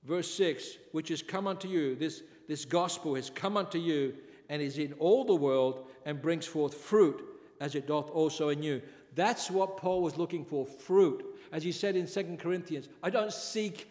[0.04, 4.14] Verse 6 which has come unto you, this, this gospel has come unto you
[4.48, 7.22] and is in all the world and brings forth fruit
[7.60, 8.80] as it doth also in you.
[9.14, 11.24] That's what Paul was looking for fruit.
[11.50, 13.90] As he said in 2 Corinthians, I don't seek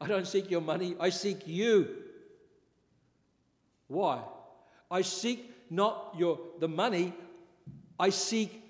[0.00, 1.96] I don't seek your money, I seek you.
[3.88, 4.22] Why?
[4.90, 7.12] I seek not your the money,
[7.98, 8.62] I seek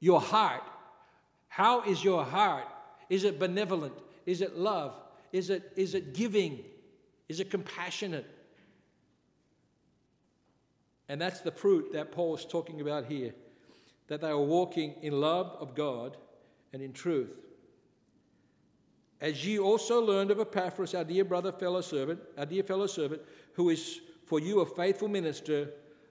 [0.00, 0.62] your heart.
[1.52, 2.64] How is your heart?
[3.10, 3.92] Is it benevolent?
[4.24, 4.94] Is it love?
[5.32, 6.64] Is it, is it giving?
[7.28, 8.24] Is it compassionate?
[11.10, 13.34] And that's the fruit that Paul is talking about here
[14.08, 16.16] that they are walking in love of God
[16.72, 17.28] and in truth.
[19.20, 23.20] As ye also learned of Epaphras, our dear brother, fellow servant, our dear fellow servant,
[23.52, 25.68] who is for you a faithful minister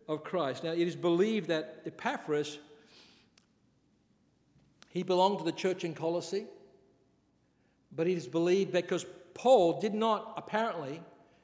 [0.07, 0.63] of Christ.
[0.63, 2.59] Now, it is believed that Epaphras,
[4.91, 6.45] he belonged to the church in Colossae,
[7.95, 11.01] but it is believed because Paul did not apparently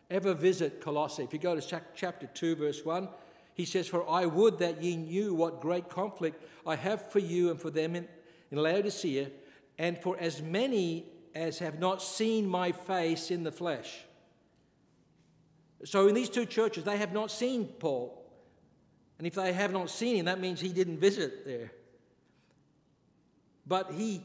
[0.10, 1.24] ever visit Colossae.
[1.24, 3.08] If you go to chapter 2, verse 1,
[3.54, 7.50] he says, For I would that ye knew what great conflict I have for you
[7.50, 8.08] and for them in,
[8.52, 9.32] in Laodicea,
[9.78, 14.00] and for as many as have not seen my face in the flesh.
[15.86, 18.26] So in these two churches, they have not seen Paul.
[19.18, 21.72] And if they have not seen him, that means he didn't visit there.
[23.68, 24.24] But he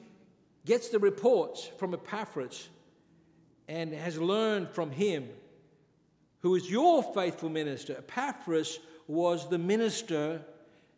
[0.64, 2.68] gets the reports from Epaphras
[3.68, 5.28] and has learned from him,
[6.40, 7.94] who is your faithful minister.
[7.98, 10.42] Epaphras was the minister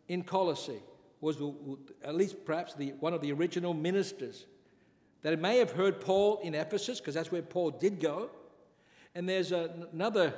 [0.09, 0.82] in Colossae,
[1.20, 1.40] was
[2.03, 4.47] at least perhaps the, one of the original ministers.
[5.22, 8.28] That may have heard Paul in Ephesus, because that's where Paul did go.
[9.14, 10.34] And there's a, another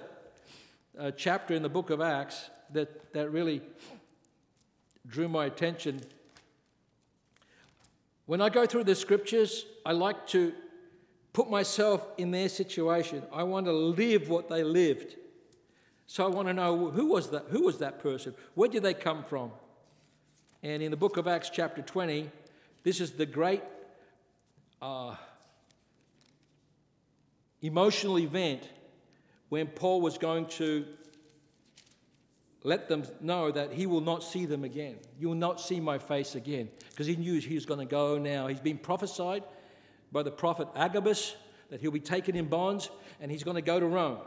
[0.96, 3.62] uh, chapter in the book of Acts that, that really
[5.09, 6.02] drew my attention.
[8.26, 10.52] When I go through the scriptures, I like to
[11.32, 13.22] put myself in their situation.
[13.32, 15.16] I want to live what they lived.
[16.06, 18.34] So I want to know who was that, who was that person?
[18.54, 19.52] Where did they come from?
[20.62, 22.30] And in the book of Acts, chapter 20,
[22.82, 23.62] this is the great
[24.82, 25.14] uh,
[27.62, 28.68] emotional event
[29.48, 30.84] when Paul was going to
[32.66, 34.96] let them know that he will not see them again.
[35.20, 36.68] You will not see my face again.
[36.90, 38.48] Because he knew he was going to go now.
[38.48, 39.44] He's been prophesied
[40.10, 41.36] by the prophet Agabus
[41.70, 42.90] that he'll be taken in bonds
[43.20, 44.18] and he's going to go to Rome.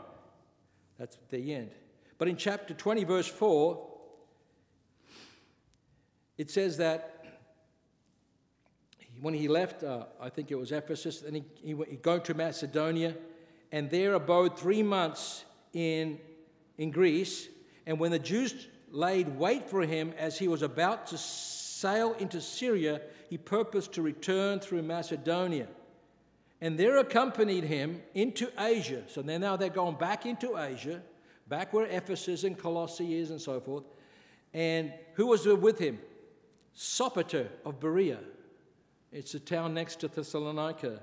[0.98, 1.70] That's the end.
[2.16, 3.86] But in chapter 20, verse 4,
[6.38, 7.26] it says that
[9.20, 12.32] when he left, uh, I think it was Ephesus, and he, he, he going to
[12.32, 13.14] Macedonia,
[13.70, 16.18] and there abode three months in,
[16.78, 17.48] in Greece.
[17.90, 22.40] And when the Jews laid wait for him as he was about to sail into
[22.40, 25.66] Syria, he purposed to return through Macedonia.
[26.60, 29.02] And there accompanied him into Asia.
[29.08, 31.02] So now they're going back into Asia,
[31.48, 33.82] back where Ephesus and Colossae is and so forth.
[34.54, 35.98] And who was with him?
[36.76, 38.20] Sopater of Berea.
[39.10, 41.00] It's a town next to Thessalonica.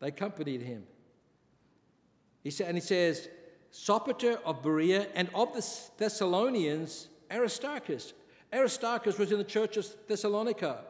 [0.00, 0.84] They accompanied him.
[2.44, 3.26] He said, and he says,
[3.72, 5.66] Sopater of Berea and of the
[5.98, 8.12] Thessalonians, Aristarchus.
[8.52, 10.84] Aristarchus was in the church of Thessalonica.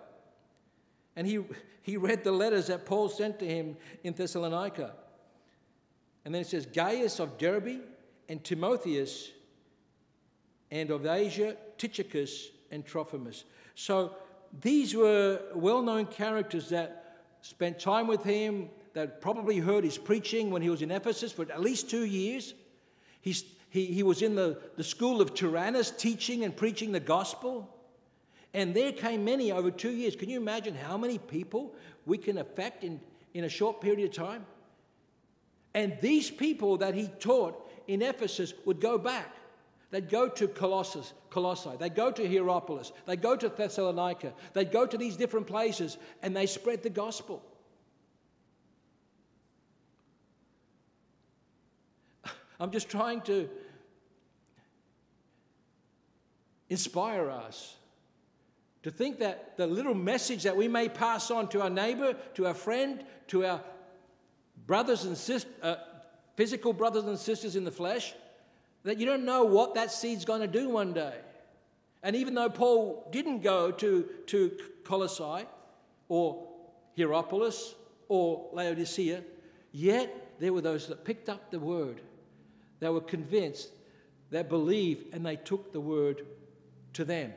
[1.16, 1.40] And he,
[1.82, 4.94] he read the letters that Paul sent to him in Thessalonica.
[6.24, 7.80] And then it says, Gaius of Derbe
[8.28, 9.30] and Timotheus,
[10.70, 13.44] and of Asia, Tychicus and Trophimus.
[13.74, 14.14] So
[14.60, 20.50] these were well known characters that spent time with him, that probably heard his preaching
[20.50, 22.54] when he was in Ephesus for at least two years.
[23.20, 27.68] He's, he, he was in the, the school of Tyrannus teaching and preaching the gospel.
[28.54, 30.16] And there came many over two years.
[30.16, 31.74] Can you imagine how many people
[32.06, 33.00] we can affect in,
[33.34, 34.46] in a short period of time?
[35.74, 39.34] And these people that he taught in Ephesus would go back.
[39.90, 44.86] They'd go to Colossus, Colossae, they'd go to Hierapolis, they'd go to Thessalonica, they'd go
[44.86, 47.42] to these different places and they spread the gospel.
[52.60, 53.48] I'm just trying to
[56.68, 57.76] inspire us
[58.82, 62.46] to think that the little message that we may pass on to our neighbor, to
[62.46, 63.60] our friend, to our
[64.66, 65.76] brothers and sisters, uh,
[66.36, 68.14] physical brothers and sisters in the flesh,
[68.84, 71.14] that you don't know what that seed's going to do one day.
[72.02, 74.52] And even though Paul didn't go to, to
[74.84, 75.46] Colossae
[76.08, 76.48] or
[76.96, 77.74] Hierapolis
[78.08, 79.22] or Laodicea,
[79.72, 82.00] yet there were those that picked up the word.
[82.80, 83.70] They were convinced,
[84.30, 86.26] they believed, and they took the word
[86.94, 87.32] to them.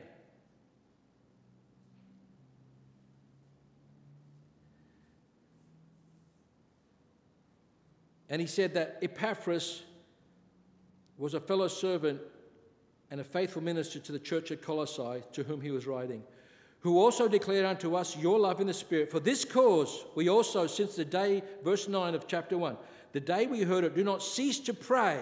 [8.28, 9.82] And he said that Epaphras
[11.18, 12.18] was a fellow servant
[13.10, 16.22] and a faithful minister to the church at Colossae, to whom he was writing,
[16.80, 19.10] who also declared unto us your love in the Spirit.
[19.10, 22.74] For this cause we also, since the day, verse 9 of chapter 1,
[23.12, 25.20] the day we heard it, do not cease to pray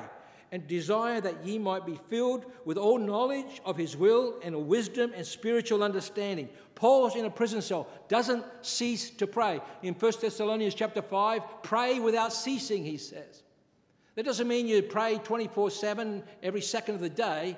[0.52, 5.12] and desire that ye might be filled with all knowledge of his will and wisdom
[5.14, 6.48] and spiritual understanding.
[6.74, 9.60] Paul's in a prison cell, doesn't cease to pray.
[9.82, 13.42] In 1 Thessalonians chapter 5, pray without ceasing, he says.
[14.16, 17.56] That doesn't mean you pray 24 7 every second of the day,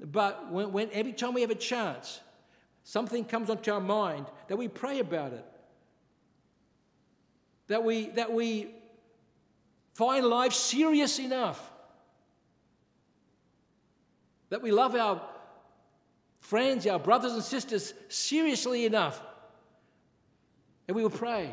[0.00, 2.20] but when, when, every time we have a chance,
[2.82, 5.44] something comes onto our mind, that we pray about it.
[7.68, 8.74] That we, that we
[9.98, 11.72] find life serious enough
[14.48, 15.20] that we love our
[16.38, 19.20] friends, our brothers and sisters seriously enough.
[20.86, 21.52] And we will pray.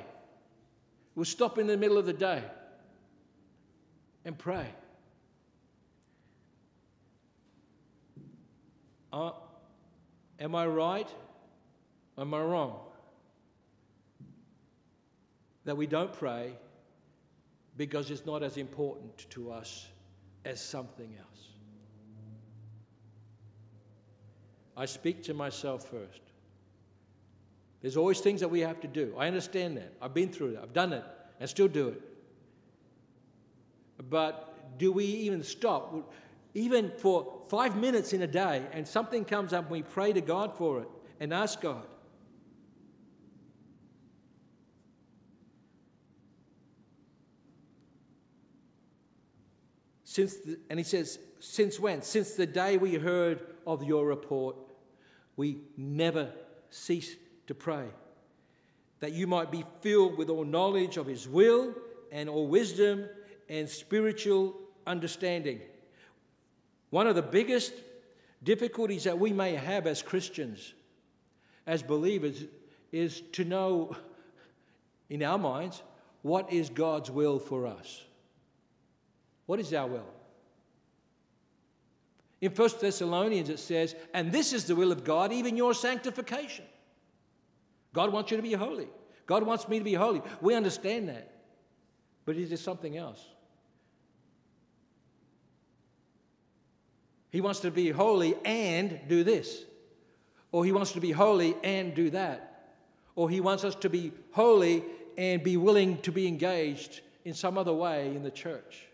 [1.16, 2.44] We'll stop in the middle of the day
[4.26, 4.68] and pray.
[9.12, 9.32] Uh,
[10.40, 11.10] am I right?
[12.16, 12.78] Am I wrong?
[15.64, 16.54] That we don't pray
[17.78, 19.88] because it's not as important to us
[20.46, 21.50] as something else.
[24.78, 26.22] I speak to myself first.
[27.82, 29.14] There's always things that we have to do.
[29.18, 29.94] I understand that.
[30.02, 30.64] I've been through that.
[30.64, 31.04] I've done it
[31.40, 32.02] and still do it.
[34.10, 36.14] But do we even stop?
[36.54, 40.22] Even for five minutes in a day, and something comes up, and we pray to
[40.22, 40.88] God for it
[41.20, 41.86] and ask God.
[50.16, 52.02] Since the, and he says, since when?
[52.02, 54.56] Since the day we heard of your report,
[55.36, 56.32] we never
[56.70, 57.84] cease to pray
[59.02, 61.76] that you might be filled with all knowledge of His will
[62.14, 63.10] and all wisdom
[63.50, 64.56] and spiritual
[64.88, 65.60] understanding.
[66.92, 67.74] One of the biggest
[68.42, 70.76] difficulties that we may have as Christians,
[71.68, 72.46] as believers,
[72.94, 73.98] is to know
[75.10, 75.84] in our minds
[76.22, 78.06] what is God's will for us.
[79.46, 80.10] What is our will?
[82.42, 86.66] In 1 Thessalonians, it says, And this is the will of God, even your sanctification.
[87.94, 88.88] God wants you to be holy.
[89.26, 90.22] God wants me to be holy.
[90.42, 91.32] We understand that.
[92.26, 93.24] But it is something else.
[97.30, 99.64] He wants to be holy and do this.
[100.52, 102.74] Or he wants to be holy and do that.
[103.16, 104.84] Or he wants us to be holy
[105.18, 108.88] and be willing to be engaged in some other way in the church.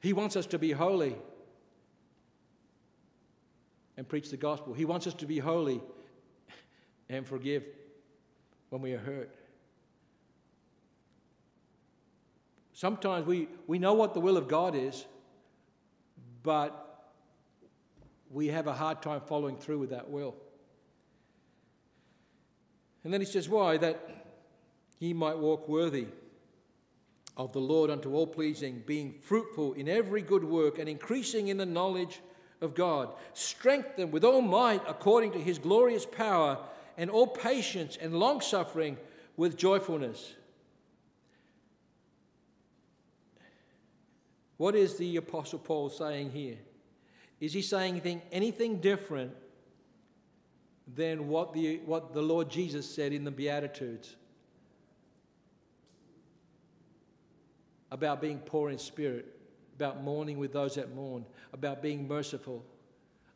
[0.00, 1.16] He wants us to be holy
[3.96, 4.72] and preach the gospel.
[4.72, 5.82] He wants us to be holy
[7.08, 7.64] and forgive
[8.70, 9.34] when we are hurt.
[12.72, 15.04] Sometimes we, we know what the will of God is,
[16.42, 17.12] but
[18.30, 20.34] we have a hard time following through with that will.
[23.04, 23.76] And then he says, Why?
[23.76, 24.34] That
[24.98, 26.06] he might walk worthy
[27.36, 31.56] of the Lord unto all pleasing, being fruitful in every good work and increasing in
[31.56, 32.20] the knowledge
[32.60, 36.58] of God, strengthened with all might according to his glorious power,
[36.98, 38.98] and all patience and long suffering
[39.36, 40.34] with joyfulness.
[44.58, 46.58] What is the Apostle Paul saying here?
[47.40, 49.32] Is he saying anything, anything different
[50.94, 54.16] than what the, what the Lord Jesus said in the Beatitudes?
[57.90, 59.26] About being poor in spirit,
[59.76, 62.64] about mourning with those that mourn, about being merciful,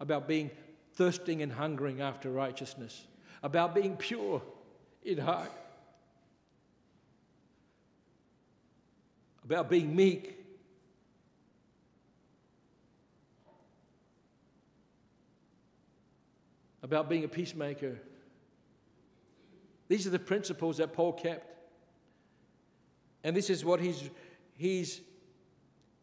[0.00, 0.50] about being
[0.94, 3.06] thirsting and hungering after righteousness,
[3.42, 4.42] about being pure
[5.02, 5.50] in heart,
[9.44, 10.40] about being meek.
[16.82, 17.98] About being a peacemaker.
[19.88, 21.50] These are the principles that Paul kept.
[23.22, 24.10] And this is what he's
[24.56, 25.00] he's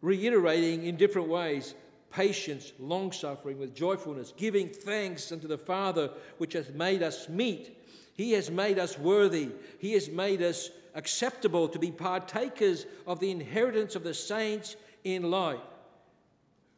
[0.01, 1.75] reiterating in different ways
[2.11, 7.77] patience, long suffering, with joyfulness, giving thanks unto the Father which hath made us meet.
[8.13, 9.49] He has made us worthy,
[9.79, 15.31] He has made us acceptable to be partakers of the inheritance of the saints in
[15.31, 15.61] light,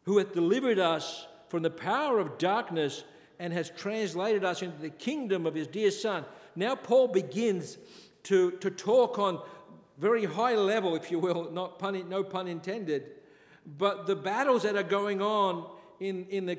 [0.04, 3.04] who hath delivered us from the power of darkness
[3.40, 6.24] and has translated us into the kingdom of His dear Son.
[6.56, 7.78] Now, Paul begins
[8.24, 9.42] to, to talk on
[9.98, 13.12] very high level, if you will, not pun, no pun intended,
[13.78, 15.70] but the battles that are going on
[16.00, 16.58] in, in, the,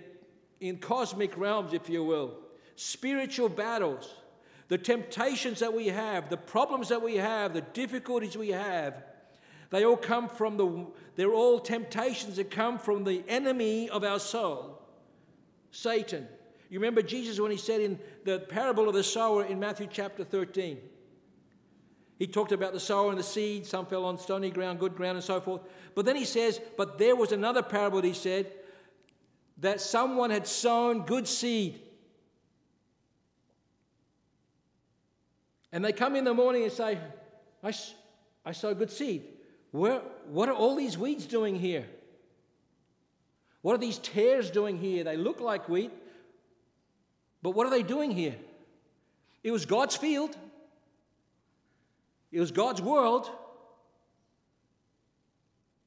[0.61, 2.39] in cosmic realms, if you will,
[2.77, 4.15] spiritual battles,
[4.69, 9.03] the temptations that we have, the problems that we have, the difficulties we have,
[9.71, 14.21] they all come from the, they're all temptations that come from the enemy of our
[14.21, 14.81] soul,
[15.71, 16.29] Satan.
[16.71, 20.25] You remember Jesus when he said in the parable of the sower in Matthew chapter
[20.25, 20.79] 13,
[22.19, 23.67] he talked about the sower and the seed.
[23.67, 25.63] Some fell on stony ground, good ground, and so forth.
[25.95, 28.53] But then he says, But there was another parable, he said,
[29.59, 31.81] that someone had sown good seed.
[35.73, 36.99] And they come in the morning and say,
[37.63, 37.75] I,
[38.45, 39.25] I sow good seed.
[39.73, 41.85] Where, what are all these weeds doing here?
[43.63, 45.03] What are these tares doing here?
[45.03, 45.91] They look like wheat,
[47.43, 48.37] but what are they doing here?
[49.43, 50.37] It was God's field.
[52.35, 53.31] It was God's world.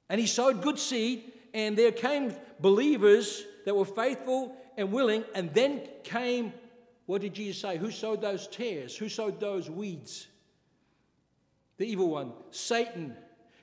[0.07, 5.53] And he sowed good seed, and there came believers that were faithful and willing, and
[5.53, 6.53] then came,
[7.05, 7.75] what did Jesus say?
[7.75, 8.95] Who sowed those tares?
[8.95, 10.27] Who sowed those weeds?
[11.75, 13.17] The evil one, Satan,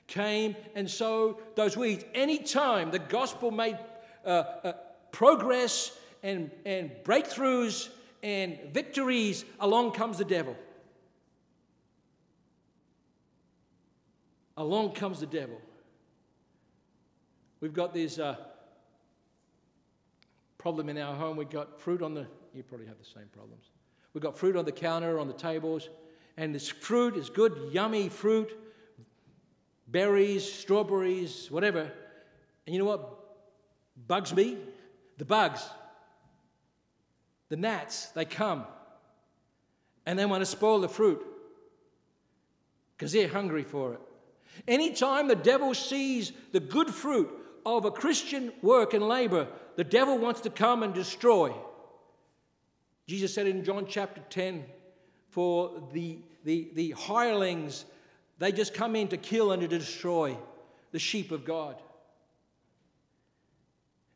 [0.05, 2.05] came and sowed those weeds.
[2.13, 3.79] Anytime the gospel made
[4.23, 4.73] uh, uh,
[5.11, 7.89] progress and, and breakthroughs
[8.21, 10.55] and victories, along comes the devil.
[14.57, 15.59] Along comes the devil.
[17.59, 18.35] We've got this uh,
[20.57, 21.37] problem in our home.
[21.37, 23.65] We've got fruit on the, you probably have the same problems.
[24.13, 25.89] We've got fruit on the counter, on the tables,
[26.37, 28.57] and this fruit is good, yummy fruit,
[29.87, 31.91] berries, strawberries, whatever.
[32.65, 33.19] And you know what
[34.07, 34.57] bugs me?
[35.17, 35.65] The bugs,
[37.49, 38.65] the gnats, they come
[40.05, 41.25] and they want to spoil the fruit
[42.95, 44.01] because they're hungry for it.
[44.67, 47.29] Anytime the devil sees the good fruit
[47.65, 51.53] of a Christian work and labor, the devil wants to come and destroy.
[53.07, 54.65] Jesus said in John chapter 10,
[55.29, 57.85] for the, the, the hirelings,
[58.39, 60.37] they just come in to kill and to destroy
[60.91, 61.75] the sheep of God.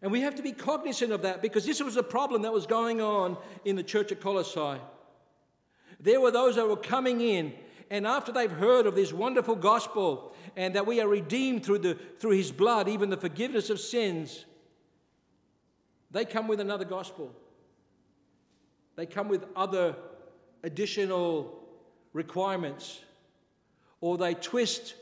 [0.02, 2.66] And we have to be cognizant of that because this was a problem that was
[2.66, 4.80] going on in the church at Colossae.
[6.00, 7.54] There were those that were coming in
[7.90, 11.98] and after they've heard of this wonderful gospel and that we are redeemed through, the,
[12.20, 14.46] through his blood, even the forgiveness of sins,
[16.12, 17.34] they come with another gospel.
[18.96, 19.96] They come with other
[20.64, 21.64] additional
[22.14, 23.00] requirements,
[24.02, 24.96] or they twist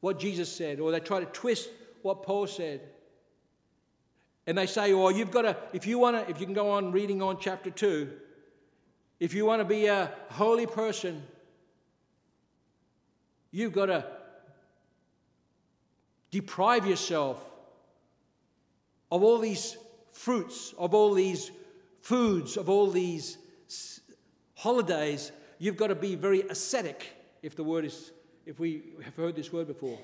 [0.00, 1.70] what Jesus said, or they try to twist
[2.02, 2.80] what Paul said.
[4.46, 6.70] And they say, "Oh, you've got to, if you want to, if you can go
[6.70, 8.12] on reading on chapter 2,
[9.18, 11.22] if you want to be a holy person,
[13.50, 14.04] You've got to
[16.30, 17.42] deprive yourself
[19.10, 19.76] of all these
[20.12, 21.50] fruits, of all these
[22.00, 23.38] foods, of all these
[24.54, 25.32] holidays.
[25.58, 27.06] You've got to be very ascetic,
[27.42, 28.12] if the word is,
[28.44, 29.98] if we have heard this word before.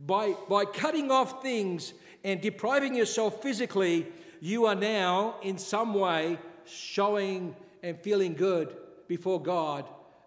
[0.00, 1.92] By, by cutting off things
[2.24, 4.06] and depriving yourself physically,
[4.40, 8.76] you are now in some way showing and feeling good
[9.08, 9.84] before God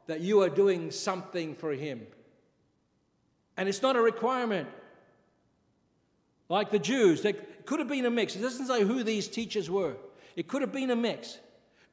[0.07, 2.05] that you are doing something for Him.
[3.57, 4.67] And it's not a requirement.
[6.49, 8.35] Like the Jews, they could have been a mix.
[8.35, 9.95] It doesn't say who these teachers were.
[10.35, 11.39] It could have been a mix.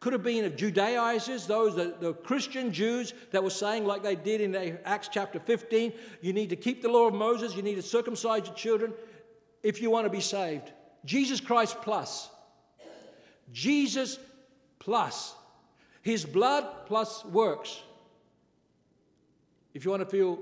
[0.00, 4.16] Could have been of Judaizers, those the, the Christian Jews that were saying, like they
[4.16, 7.76] did in Acts chapter 15, you need to keep the law of Moses, you need
[7.76, 8.92] to circumcise your children
[9.62, 10.72] if you want to be saved.
[11.04, 12.28] Jesus Christ plus.
[13.52, 14.18] Jesus
[14.80, 15.36] plus.
[16.02, 17.80] His blood plus works.
[19.72, 20.40] If you want to feel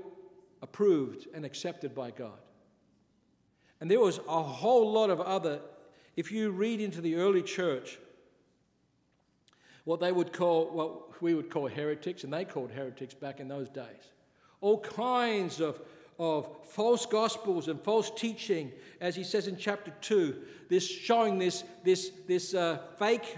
[0.61, 2.39] approved and accepted by God.
[3.79, 5.59] And there was a whole lot of other,
[6.15, 7.97] if you read into the early church,
[9.85, 13.47] what they would call, what we would call heretics, and they called heretics back in
[13.47, 14.11] those days.
[14.61, 15.81] All kinds of,
[16.19, 20.35] of false gospels and false teaching, as he says in chapter 2,
[20.69, 23.37] this showing this, this, this uh, fake,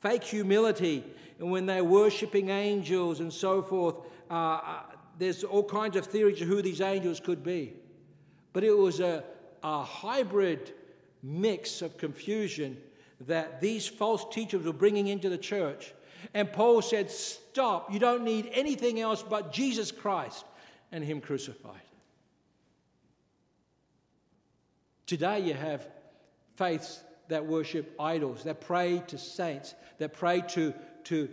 [0.00, 1.02] fake humility,
[1.38, 3.94] and when they're worshipping angels and so forth,
[4.30, 4.82] uh, uh
[5.18, 7.74] there's all kinds of theories of who these angels could be.
[8.52, 9.24] but it was a,
[9.62, 10.72] a hybrid
[11.22, 12.76] mix of confusion
[13.26, 15.92] that these false teachers were bringing into the church.
[16.34, 20.44] And Paul said, Stop, you don't need anything else but Jesus Christ
[20.92, 21.74] and Him crucified.
[25.06, 25.88] Today, you have
[26.56, 31.28] faiths that worship idols, that pray to saints, that pray to, to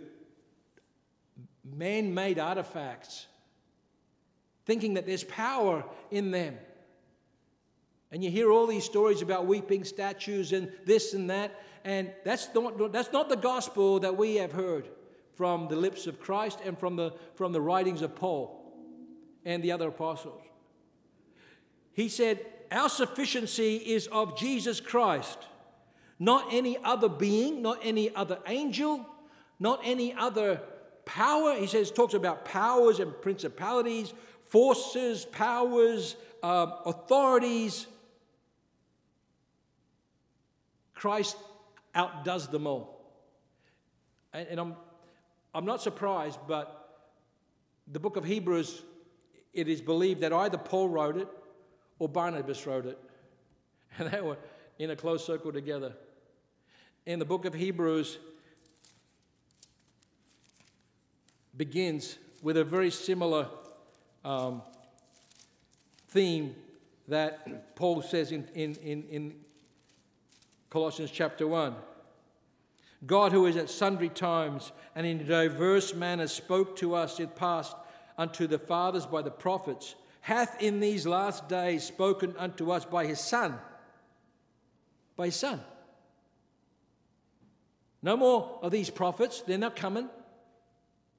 [1.64, 3.26] man made artifacts,
[4.66, 6.58] thinking that there's power in them.
[8.12, 12.48] And you hear all these stories about weeping statues and this and that, and that's
[12.54, 14.88] not, that's not the gospel that we have heard
[15.34, 18.72] from the lips of Christ and from the, from the writings of Paul
[19.44, 20.42] and the other apostles.
[21.92, 25.38] He said, Our sufficiency is of Jesus Christ,
[26.18, 29.06] not any other being, not any other angel,
[29.58, 30.60] not any other
[31.04, 31.54] power.
[31.54, 34.12] He says, talks about powers and principalities,
[34.48, 37.86] forces, powers, uh, authorities.
[40.94, 41.36] Christ
[41.94, 43.04] outdoes them all.
[44.32, 44.76] And, and, I'm,
[45.54, 47.06] I'm not surprised, but
[47.90, 48.82] the book of Hebrews,
[49.52, 51.28] it is believed that either Paul wrote it
[51.98, 52.98] or Barnabas wrote it.
[53.98, 54.36] And they were
[54.78, 55.94] in a close circle together.
[57.06, 58.18] In the book of Hebrews,
[61.56, 63.48] begins with a very similar
[64.26, 64.62] um,
[66.08, 66.54] theme
[67.08, 69.34] that Paul says in, in, in, in
[70.68, 71.74] Colossians chapter 1.
[73.06, 77.76] God, who is at sundry times and in diverse manners spoke to us in past
[78.18, 83.06] unto the fathers by the prophets, hath in these last days spoken unto us by
[83.06, 83.56] his Son.
[85.16, 85.60] By his Son.
[88.02, 90.08] No more of these prophets, they're not coming.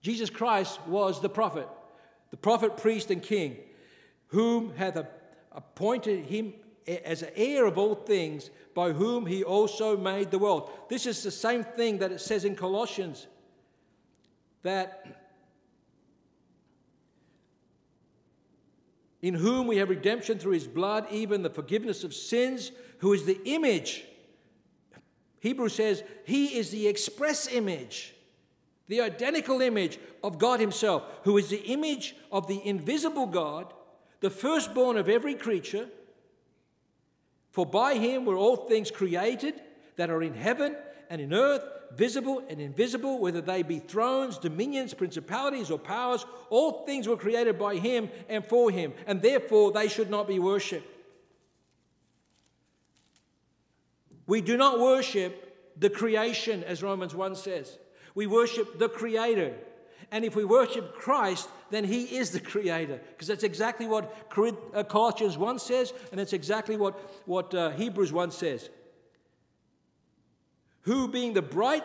[0.02, 1.68] Jesus Christ was the prophet,
[2.32, 3.58] the prophet, priest, and king,
[4.28, 4.98] whom hath
[5.52, 6.54] appointed him
[6.88, 10.70] as heir of all things, by whom he also made the world.
[10.90, 13.28] This is the same thing that it says in Colossians
[14.64, 15.28] that
[19.22, 23.26] in whom we have redemption through his blood, even the forgiveness of sins, who is
[23.26, 24.04] the image.
[25.40, 28.14] Hebrew says he is the express image
[28.88, 33.74] the identical image of God Himself, who is the image of the invisible God,
[34.22, 35.88] the firstborn of every creature.
[37.52, 39.62] For by Him were all things created
[39.98, 40.76] that are in heaven
[41.10, 41.64] and in earth,
[41.96, 46.26] visible and invisible, whether they be thrones, dominions, principalities, or powers.
[46.50, 50.40] All things were created by Him and for Him, and therefore they should not be
[50.40, 50.94] worshipped.
[54.26, 57.78] We do not worship the creation, as Romans 1 says.
[58.18, 59.54] We worship the Creator.
[60.10, 63.00] And if we worship Christ, then He is the Creator.
[63.12, 64.12] Because that's exactly what
[64.74, 66.96] uh, Colossians 1 says, and that's exactly what,
[67.28, 68.72] what uh, Hebrews 1 says.
[70.82, 71.84] Who, being the bright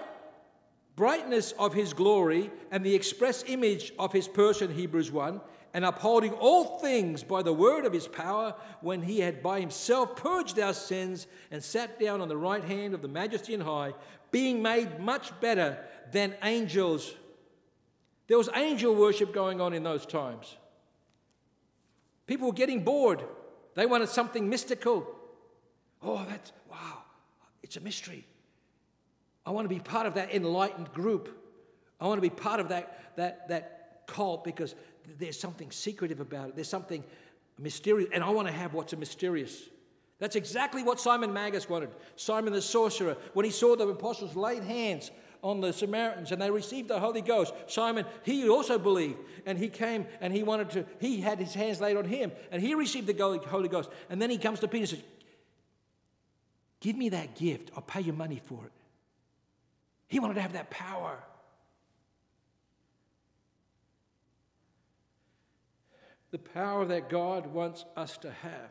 [0.96, 5.38] brightness of His glory and the express image of His person, Hebrews 1,
[5.74, 10.16] and upholding all things by the word of his power, when he had by himself
[10.16, 13.94] purged our sins and sat down on the right hand of the majesty and high,
[14.30, 15.78] being made much better
[16.12, 17.14] than angels.
[18.28, 20.56] There was angel worship going on in those times.
[22.26, 23.24] People were getting bored.
[23.74, 25.06] They wanted something mystical.
[26.02, 26.98] Oh, that's, wow,
[27.62, 28.26] it's a mystery.
[29.44, 31.28] I want to be part of that enlightened group.
[32.00, 34.74] I want to be part of that, that, that cult because
[35.18, 36.54] there's something secretive about it.
[36.54, 37.02] There's something
[37.58, 39.62] mysterious, and I want to have what's mysterious.
[40.18, 41.90] That's exactly what Simon Magus wanted.
[42.16, 45.10] Simon the sorcerer, when he saw the apostles laid hands
[45.42, 47.52] on the Samaritans and they received the Holy Ghost.
[47.66, 51.80] Simon, he also believed and he came and he wanted to, he had his hands
[51.80, 53.90] laid on him and he received the Holy Ghost.
[54.08, 55.02] And then he comes to Peter and says,
[56.80, 58.72] Give me that gift, I'll pay you money for it.
[60.08, 61.18] He wanted to have that power.
[66.32, 68.70] The power that God wants us to have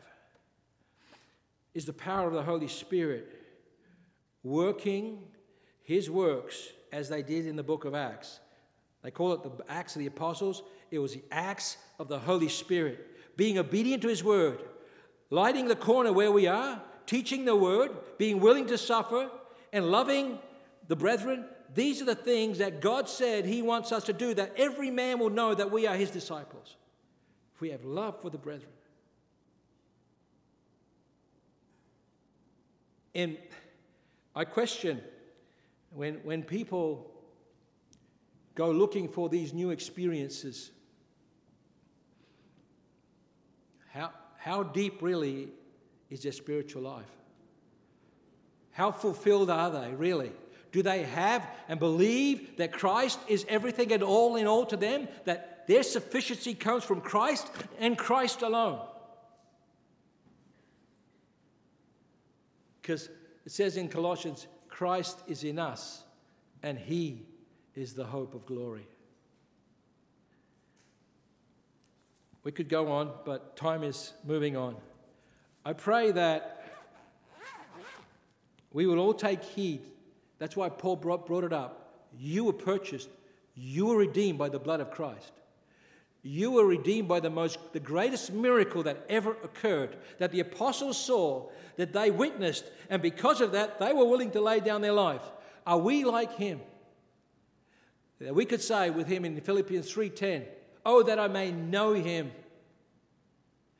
[1.74, 3.32] is the power of the Holy Spirit
[4.42, 5.20] working
[5.84, 8.40] his works as they did in the book of Acts.
[9.02, 10.62] They call it the Acts of the Apostles.
[10.90, 14.60] It was the Acts of the Holy Spirit, being obedient to his word,
[15.30, 19.30] lighting the corner where we are, teaching the word, being willing to suffer,
[19.72, 20.38] and loving
[20.88, 21.46] the brethren.
[21.74, 25.18] These are the things that God said he wants us to do, that every man
[25.18, 26.76] will know that we are his disciples.
[27.54, 28.70] If we have love for the brethren.
[33.14, 33.36] And
[34.34, 35.02] I question
[35.94, 37.10] when, when people
[38.54, 40.70] go looking for these new experiences,
[43.92, 45.48] how, how deep really
[46.10, 47.04] is their spiritual life?
[48.72, 50.32] How fulfilled are they really?
[50.72, 55.08] Do they have and believe that Christ is everything and all in all to them?
[55.24, 58.80] That their sufficiency comes from Christ and Christ alone?
[62.80, 63.10] Because
[63.44, 64.46] it says in Colossians,
[64.82, 66.02] Christ is in us
[66.60, 67.22] and he
[67.76, 68.84] is the hope of glory.
[72.42, 74.74] We could go on, but time is moving on.
[75.64, 76.64] I pray that
[78.72, 79.82] we will all take heed.
[80.40, 82.08] That's why Paul brought, brought it up.
[82.18, 83.08] You were purchased,
[83.54, 85.30] you were redeemed by the blood of Christ.
[86.22, 90.96] You were redeemed by the most the greatest miracle that ever occurred that the apostles
[90.96, 94.92] saw that they witnessed and because of that they were willing to lay down their
[94.92, 95.22] life.
[95.66, 96.60] Are we like him?
[98.20, 100.46] That we could say with him in Philippians 3:10,
[100.86, 102.30] "Oh that I may know him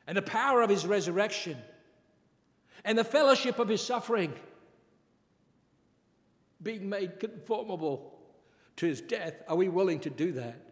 [0.09, 1.57] and the power of his resurrection
[2.85, 4.35] and the fellowship of his suffering,
[6.61, 8.19] being made conformable
[8.77, 10.72] to his death." Are we willing to do that?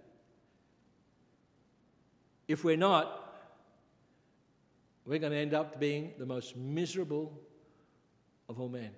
[2.51, 3.32] If we're not,
[5.07, 7.32] we're going to end up being the most miserable
[8.48, 8.90] of all men.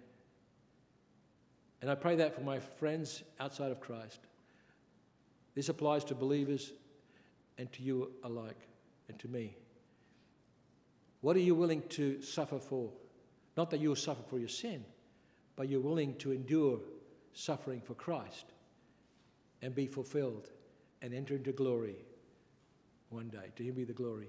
[1.82, 4.20] And I pray that for my friends outside of Christ.
[5.54, 6.72] This applies to believers
[7.58, 8.56] and to you alike,
[9.10, 9.54] and to me.
[11.20, 12.88] What are you willing to suffer for?
[13.54, 14.82] Not that you'll suffer for your sin,
[15.56, 16.78] but you're willing to endure
[17.34, 18.46] suffering for Christ
[19.60, 20.48] and be fulfilled
[21.02, 21.96] and enter into glory
[23.12, 23.50] one day.
[23.56, 24.28] To him be the glory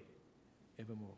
[0.80, 1.16] evermore.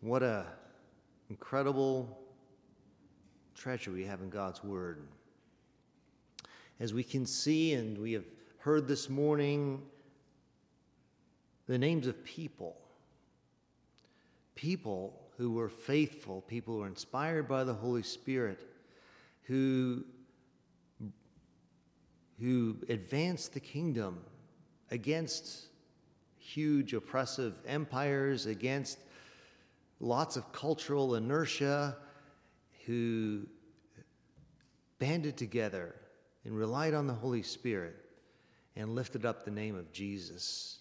[0.00, 0.46] What a
[1.30, 2.16] incredible
[3.56, 5.08] treasure we have in God's word.
[6.78, 8.24] As we can see and we have
[8.58, 9.82] heard this morning
[11.66, 12.76] the names of people.
[14.54, 18.66] People who were faithful, people who were inspired by the Holy Spirit,
[19.42, 20.04] who,
[22.40, 24.18] who advanced the kingdom
[24.90, 25.66] against
[26.38, 28.98] huge oppressive empires, against
[30.00, 31.96] lots of cultural inertia,
[32.86, 33.46] who
[34.98, 35.94] banded together
[36.44, 37.96] and relied on the Holy Spirit
[38.76, 40.78] and lifted up the name of Jesus.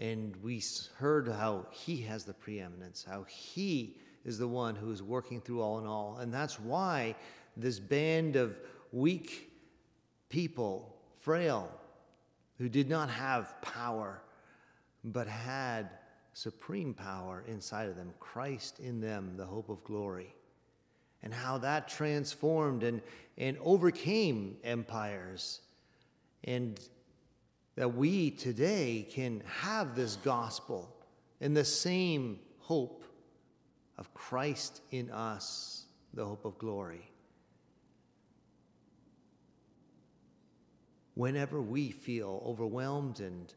[0.00, 0.62] And we
[0.96, 5.60] heard how he has the preeminence, how he is the one who is working through
[5.60, 6.16] all in all.
[6.20, 7.14] And that's why
[7.54, 8.58] this band of
[8.92, 9.52] weak
[10.30, 11.70] people, frail,
[12.56, 14.22] who did not have power,
[15.04, 15.90] but had
[16.32, 20.34] supreme power inside of them, Christ in them, the hope of glory.
[21.22, 23.02] And how that transformed and,
[23.36, 25.60] and overcame empires
[26.44, 26.80] and
[27.76, 30.94] that we today can have this gospel
[31.40, 33.04] and the same hope
[33.96, 37.10] of Christ in us, the hope of glory.
[41.14, 43.52] Whenever we feel overwhelmed and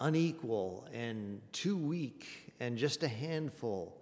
[0.00, 3.96] unequal and too weak and just a handful,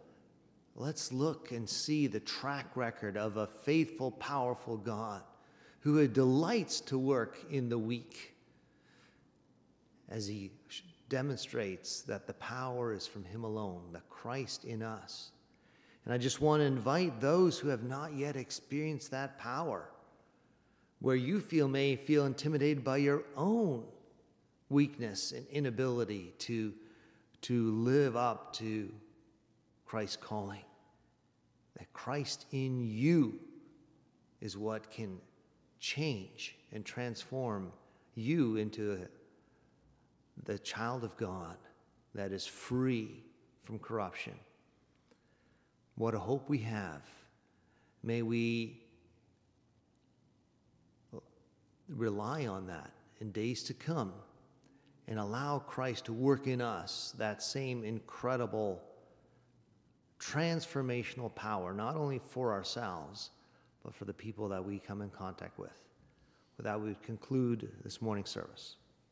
[0.75, 5.23] let's look and see the track record of a faithful, powerful God
[5.81, 8.34] who delights to work in the weak
[10.09, 10.51] as he
[11.09, 15.31] demonstrates that the power is from him alone, the Christ in us.
[16.05, 19.89] And I just want to invite those who have not yet experienced that power,
[21.01, 23.85] where you feel may feel intimidated by your own
[24.69, 26.73] weakness and inability to,
[27.43, 28.91] to live up to
[29.87, 30.65] Christ's calling.
[31.79, 33.39] That Christ in you
[34.41, 35.19] is what can
[35.81, 37.73] change and transform
[38.15, 39.07] you into
[40.43, 41.57] the child of God
[42.15, 43.23] that is free
[43.63, 44.35] from corruption.
[45.97, 47.03] What a hope we have.
[48.03, 48.83] May we
[51.89, 54.13] rely on that in days to come
[55.07, 58.83] and allow Christ to work in us that same incredible
[60.19, 63.31] transformational power, not only for ourselves,
[63.85, 65.77] but for the people that we come in contact with.
[66.57, 68.77] With that, we conclude this morning's service.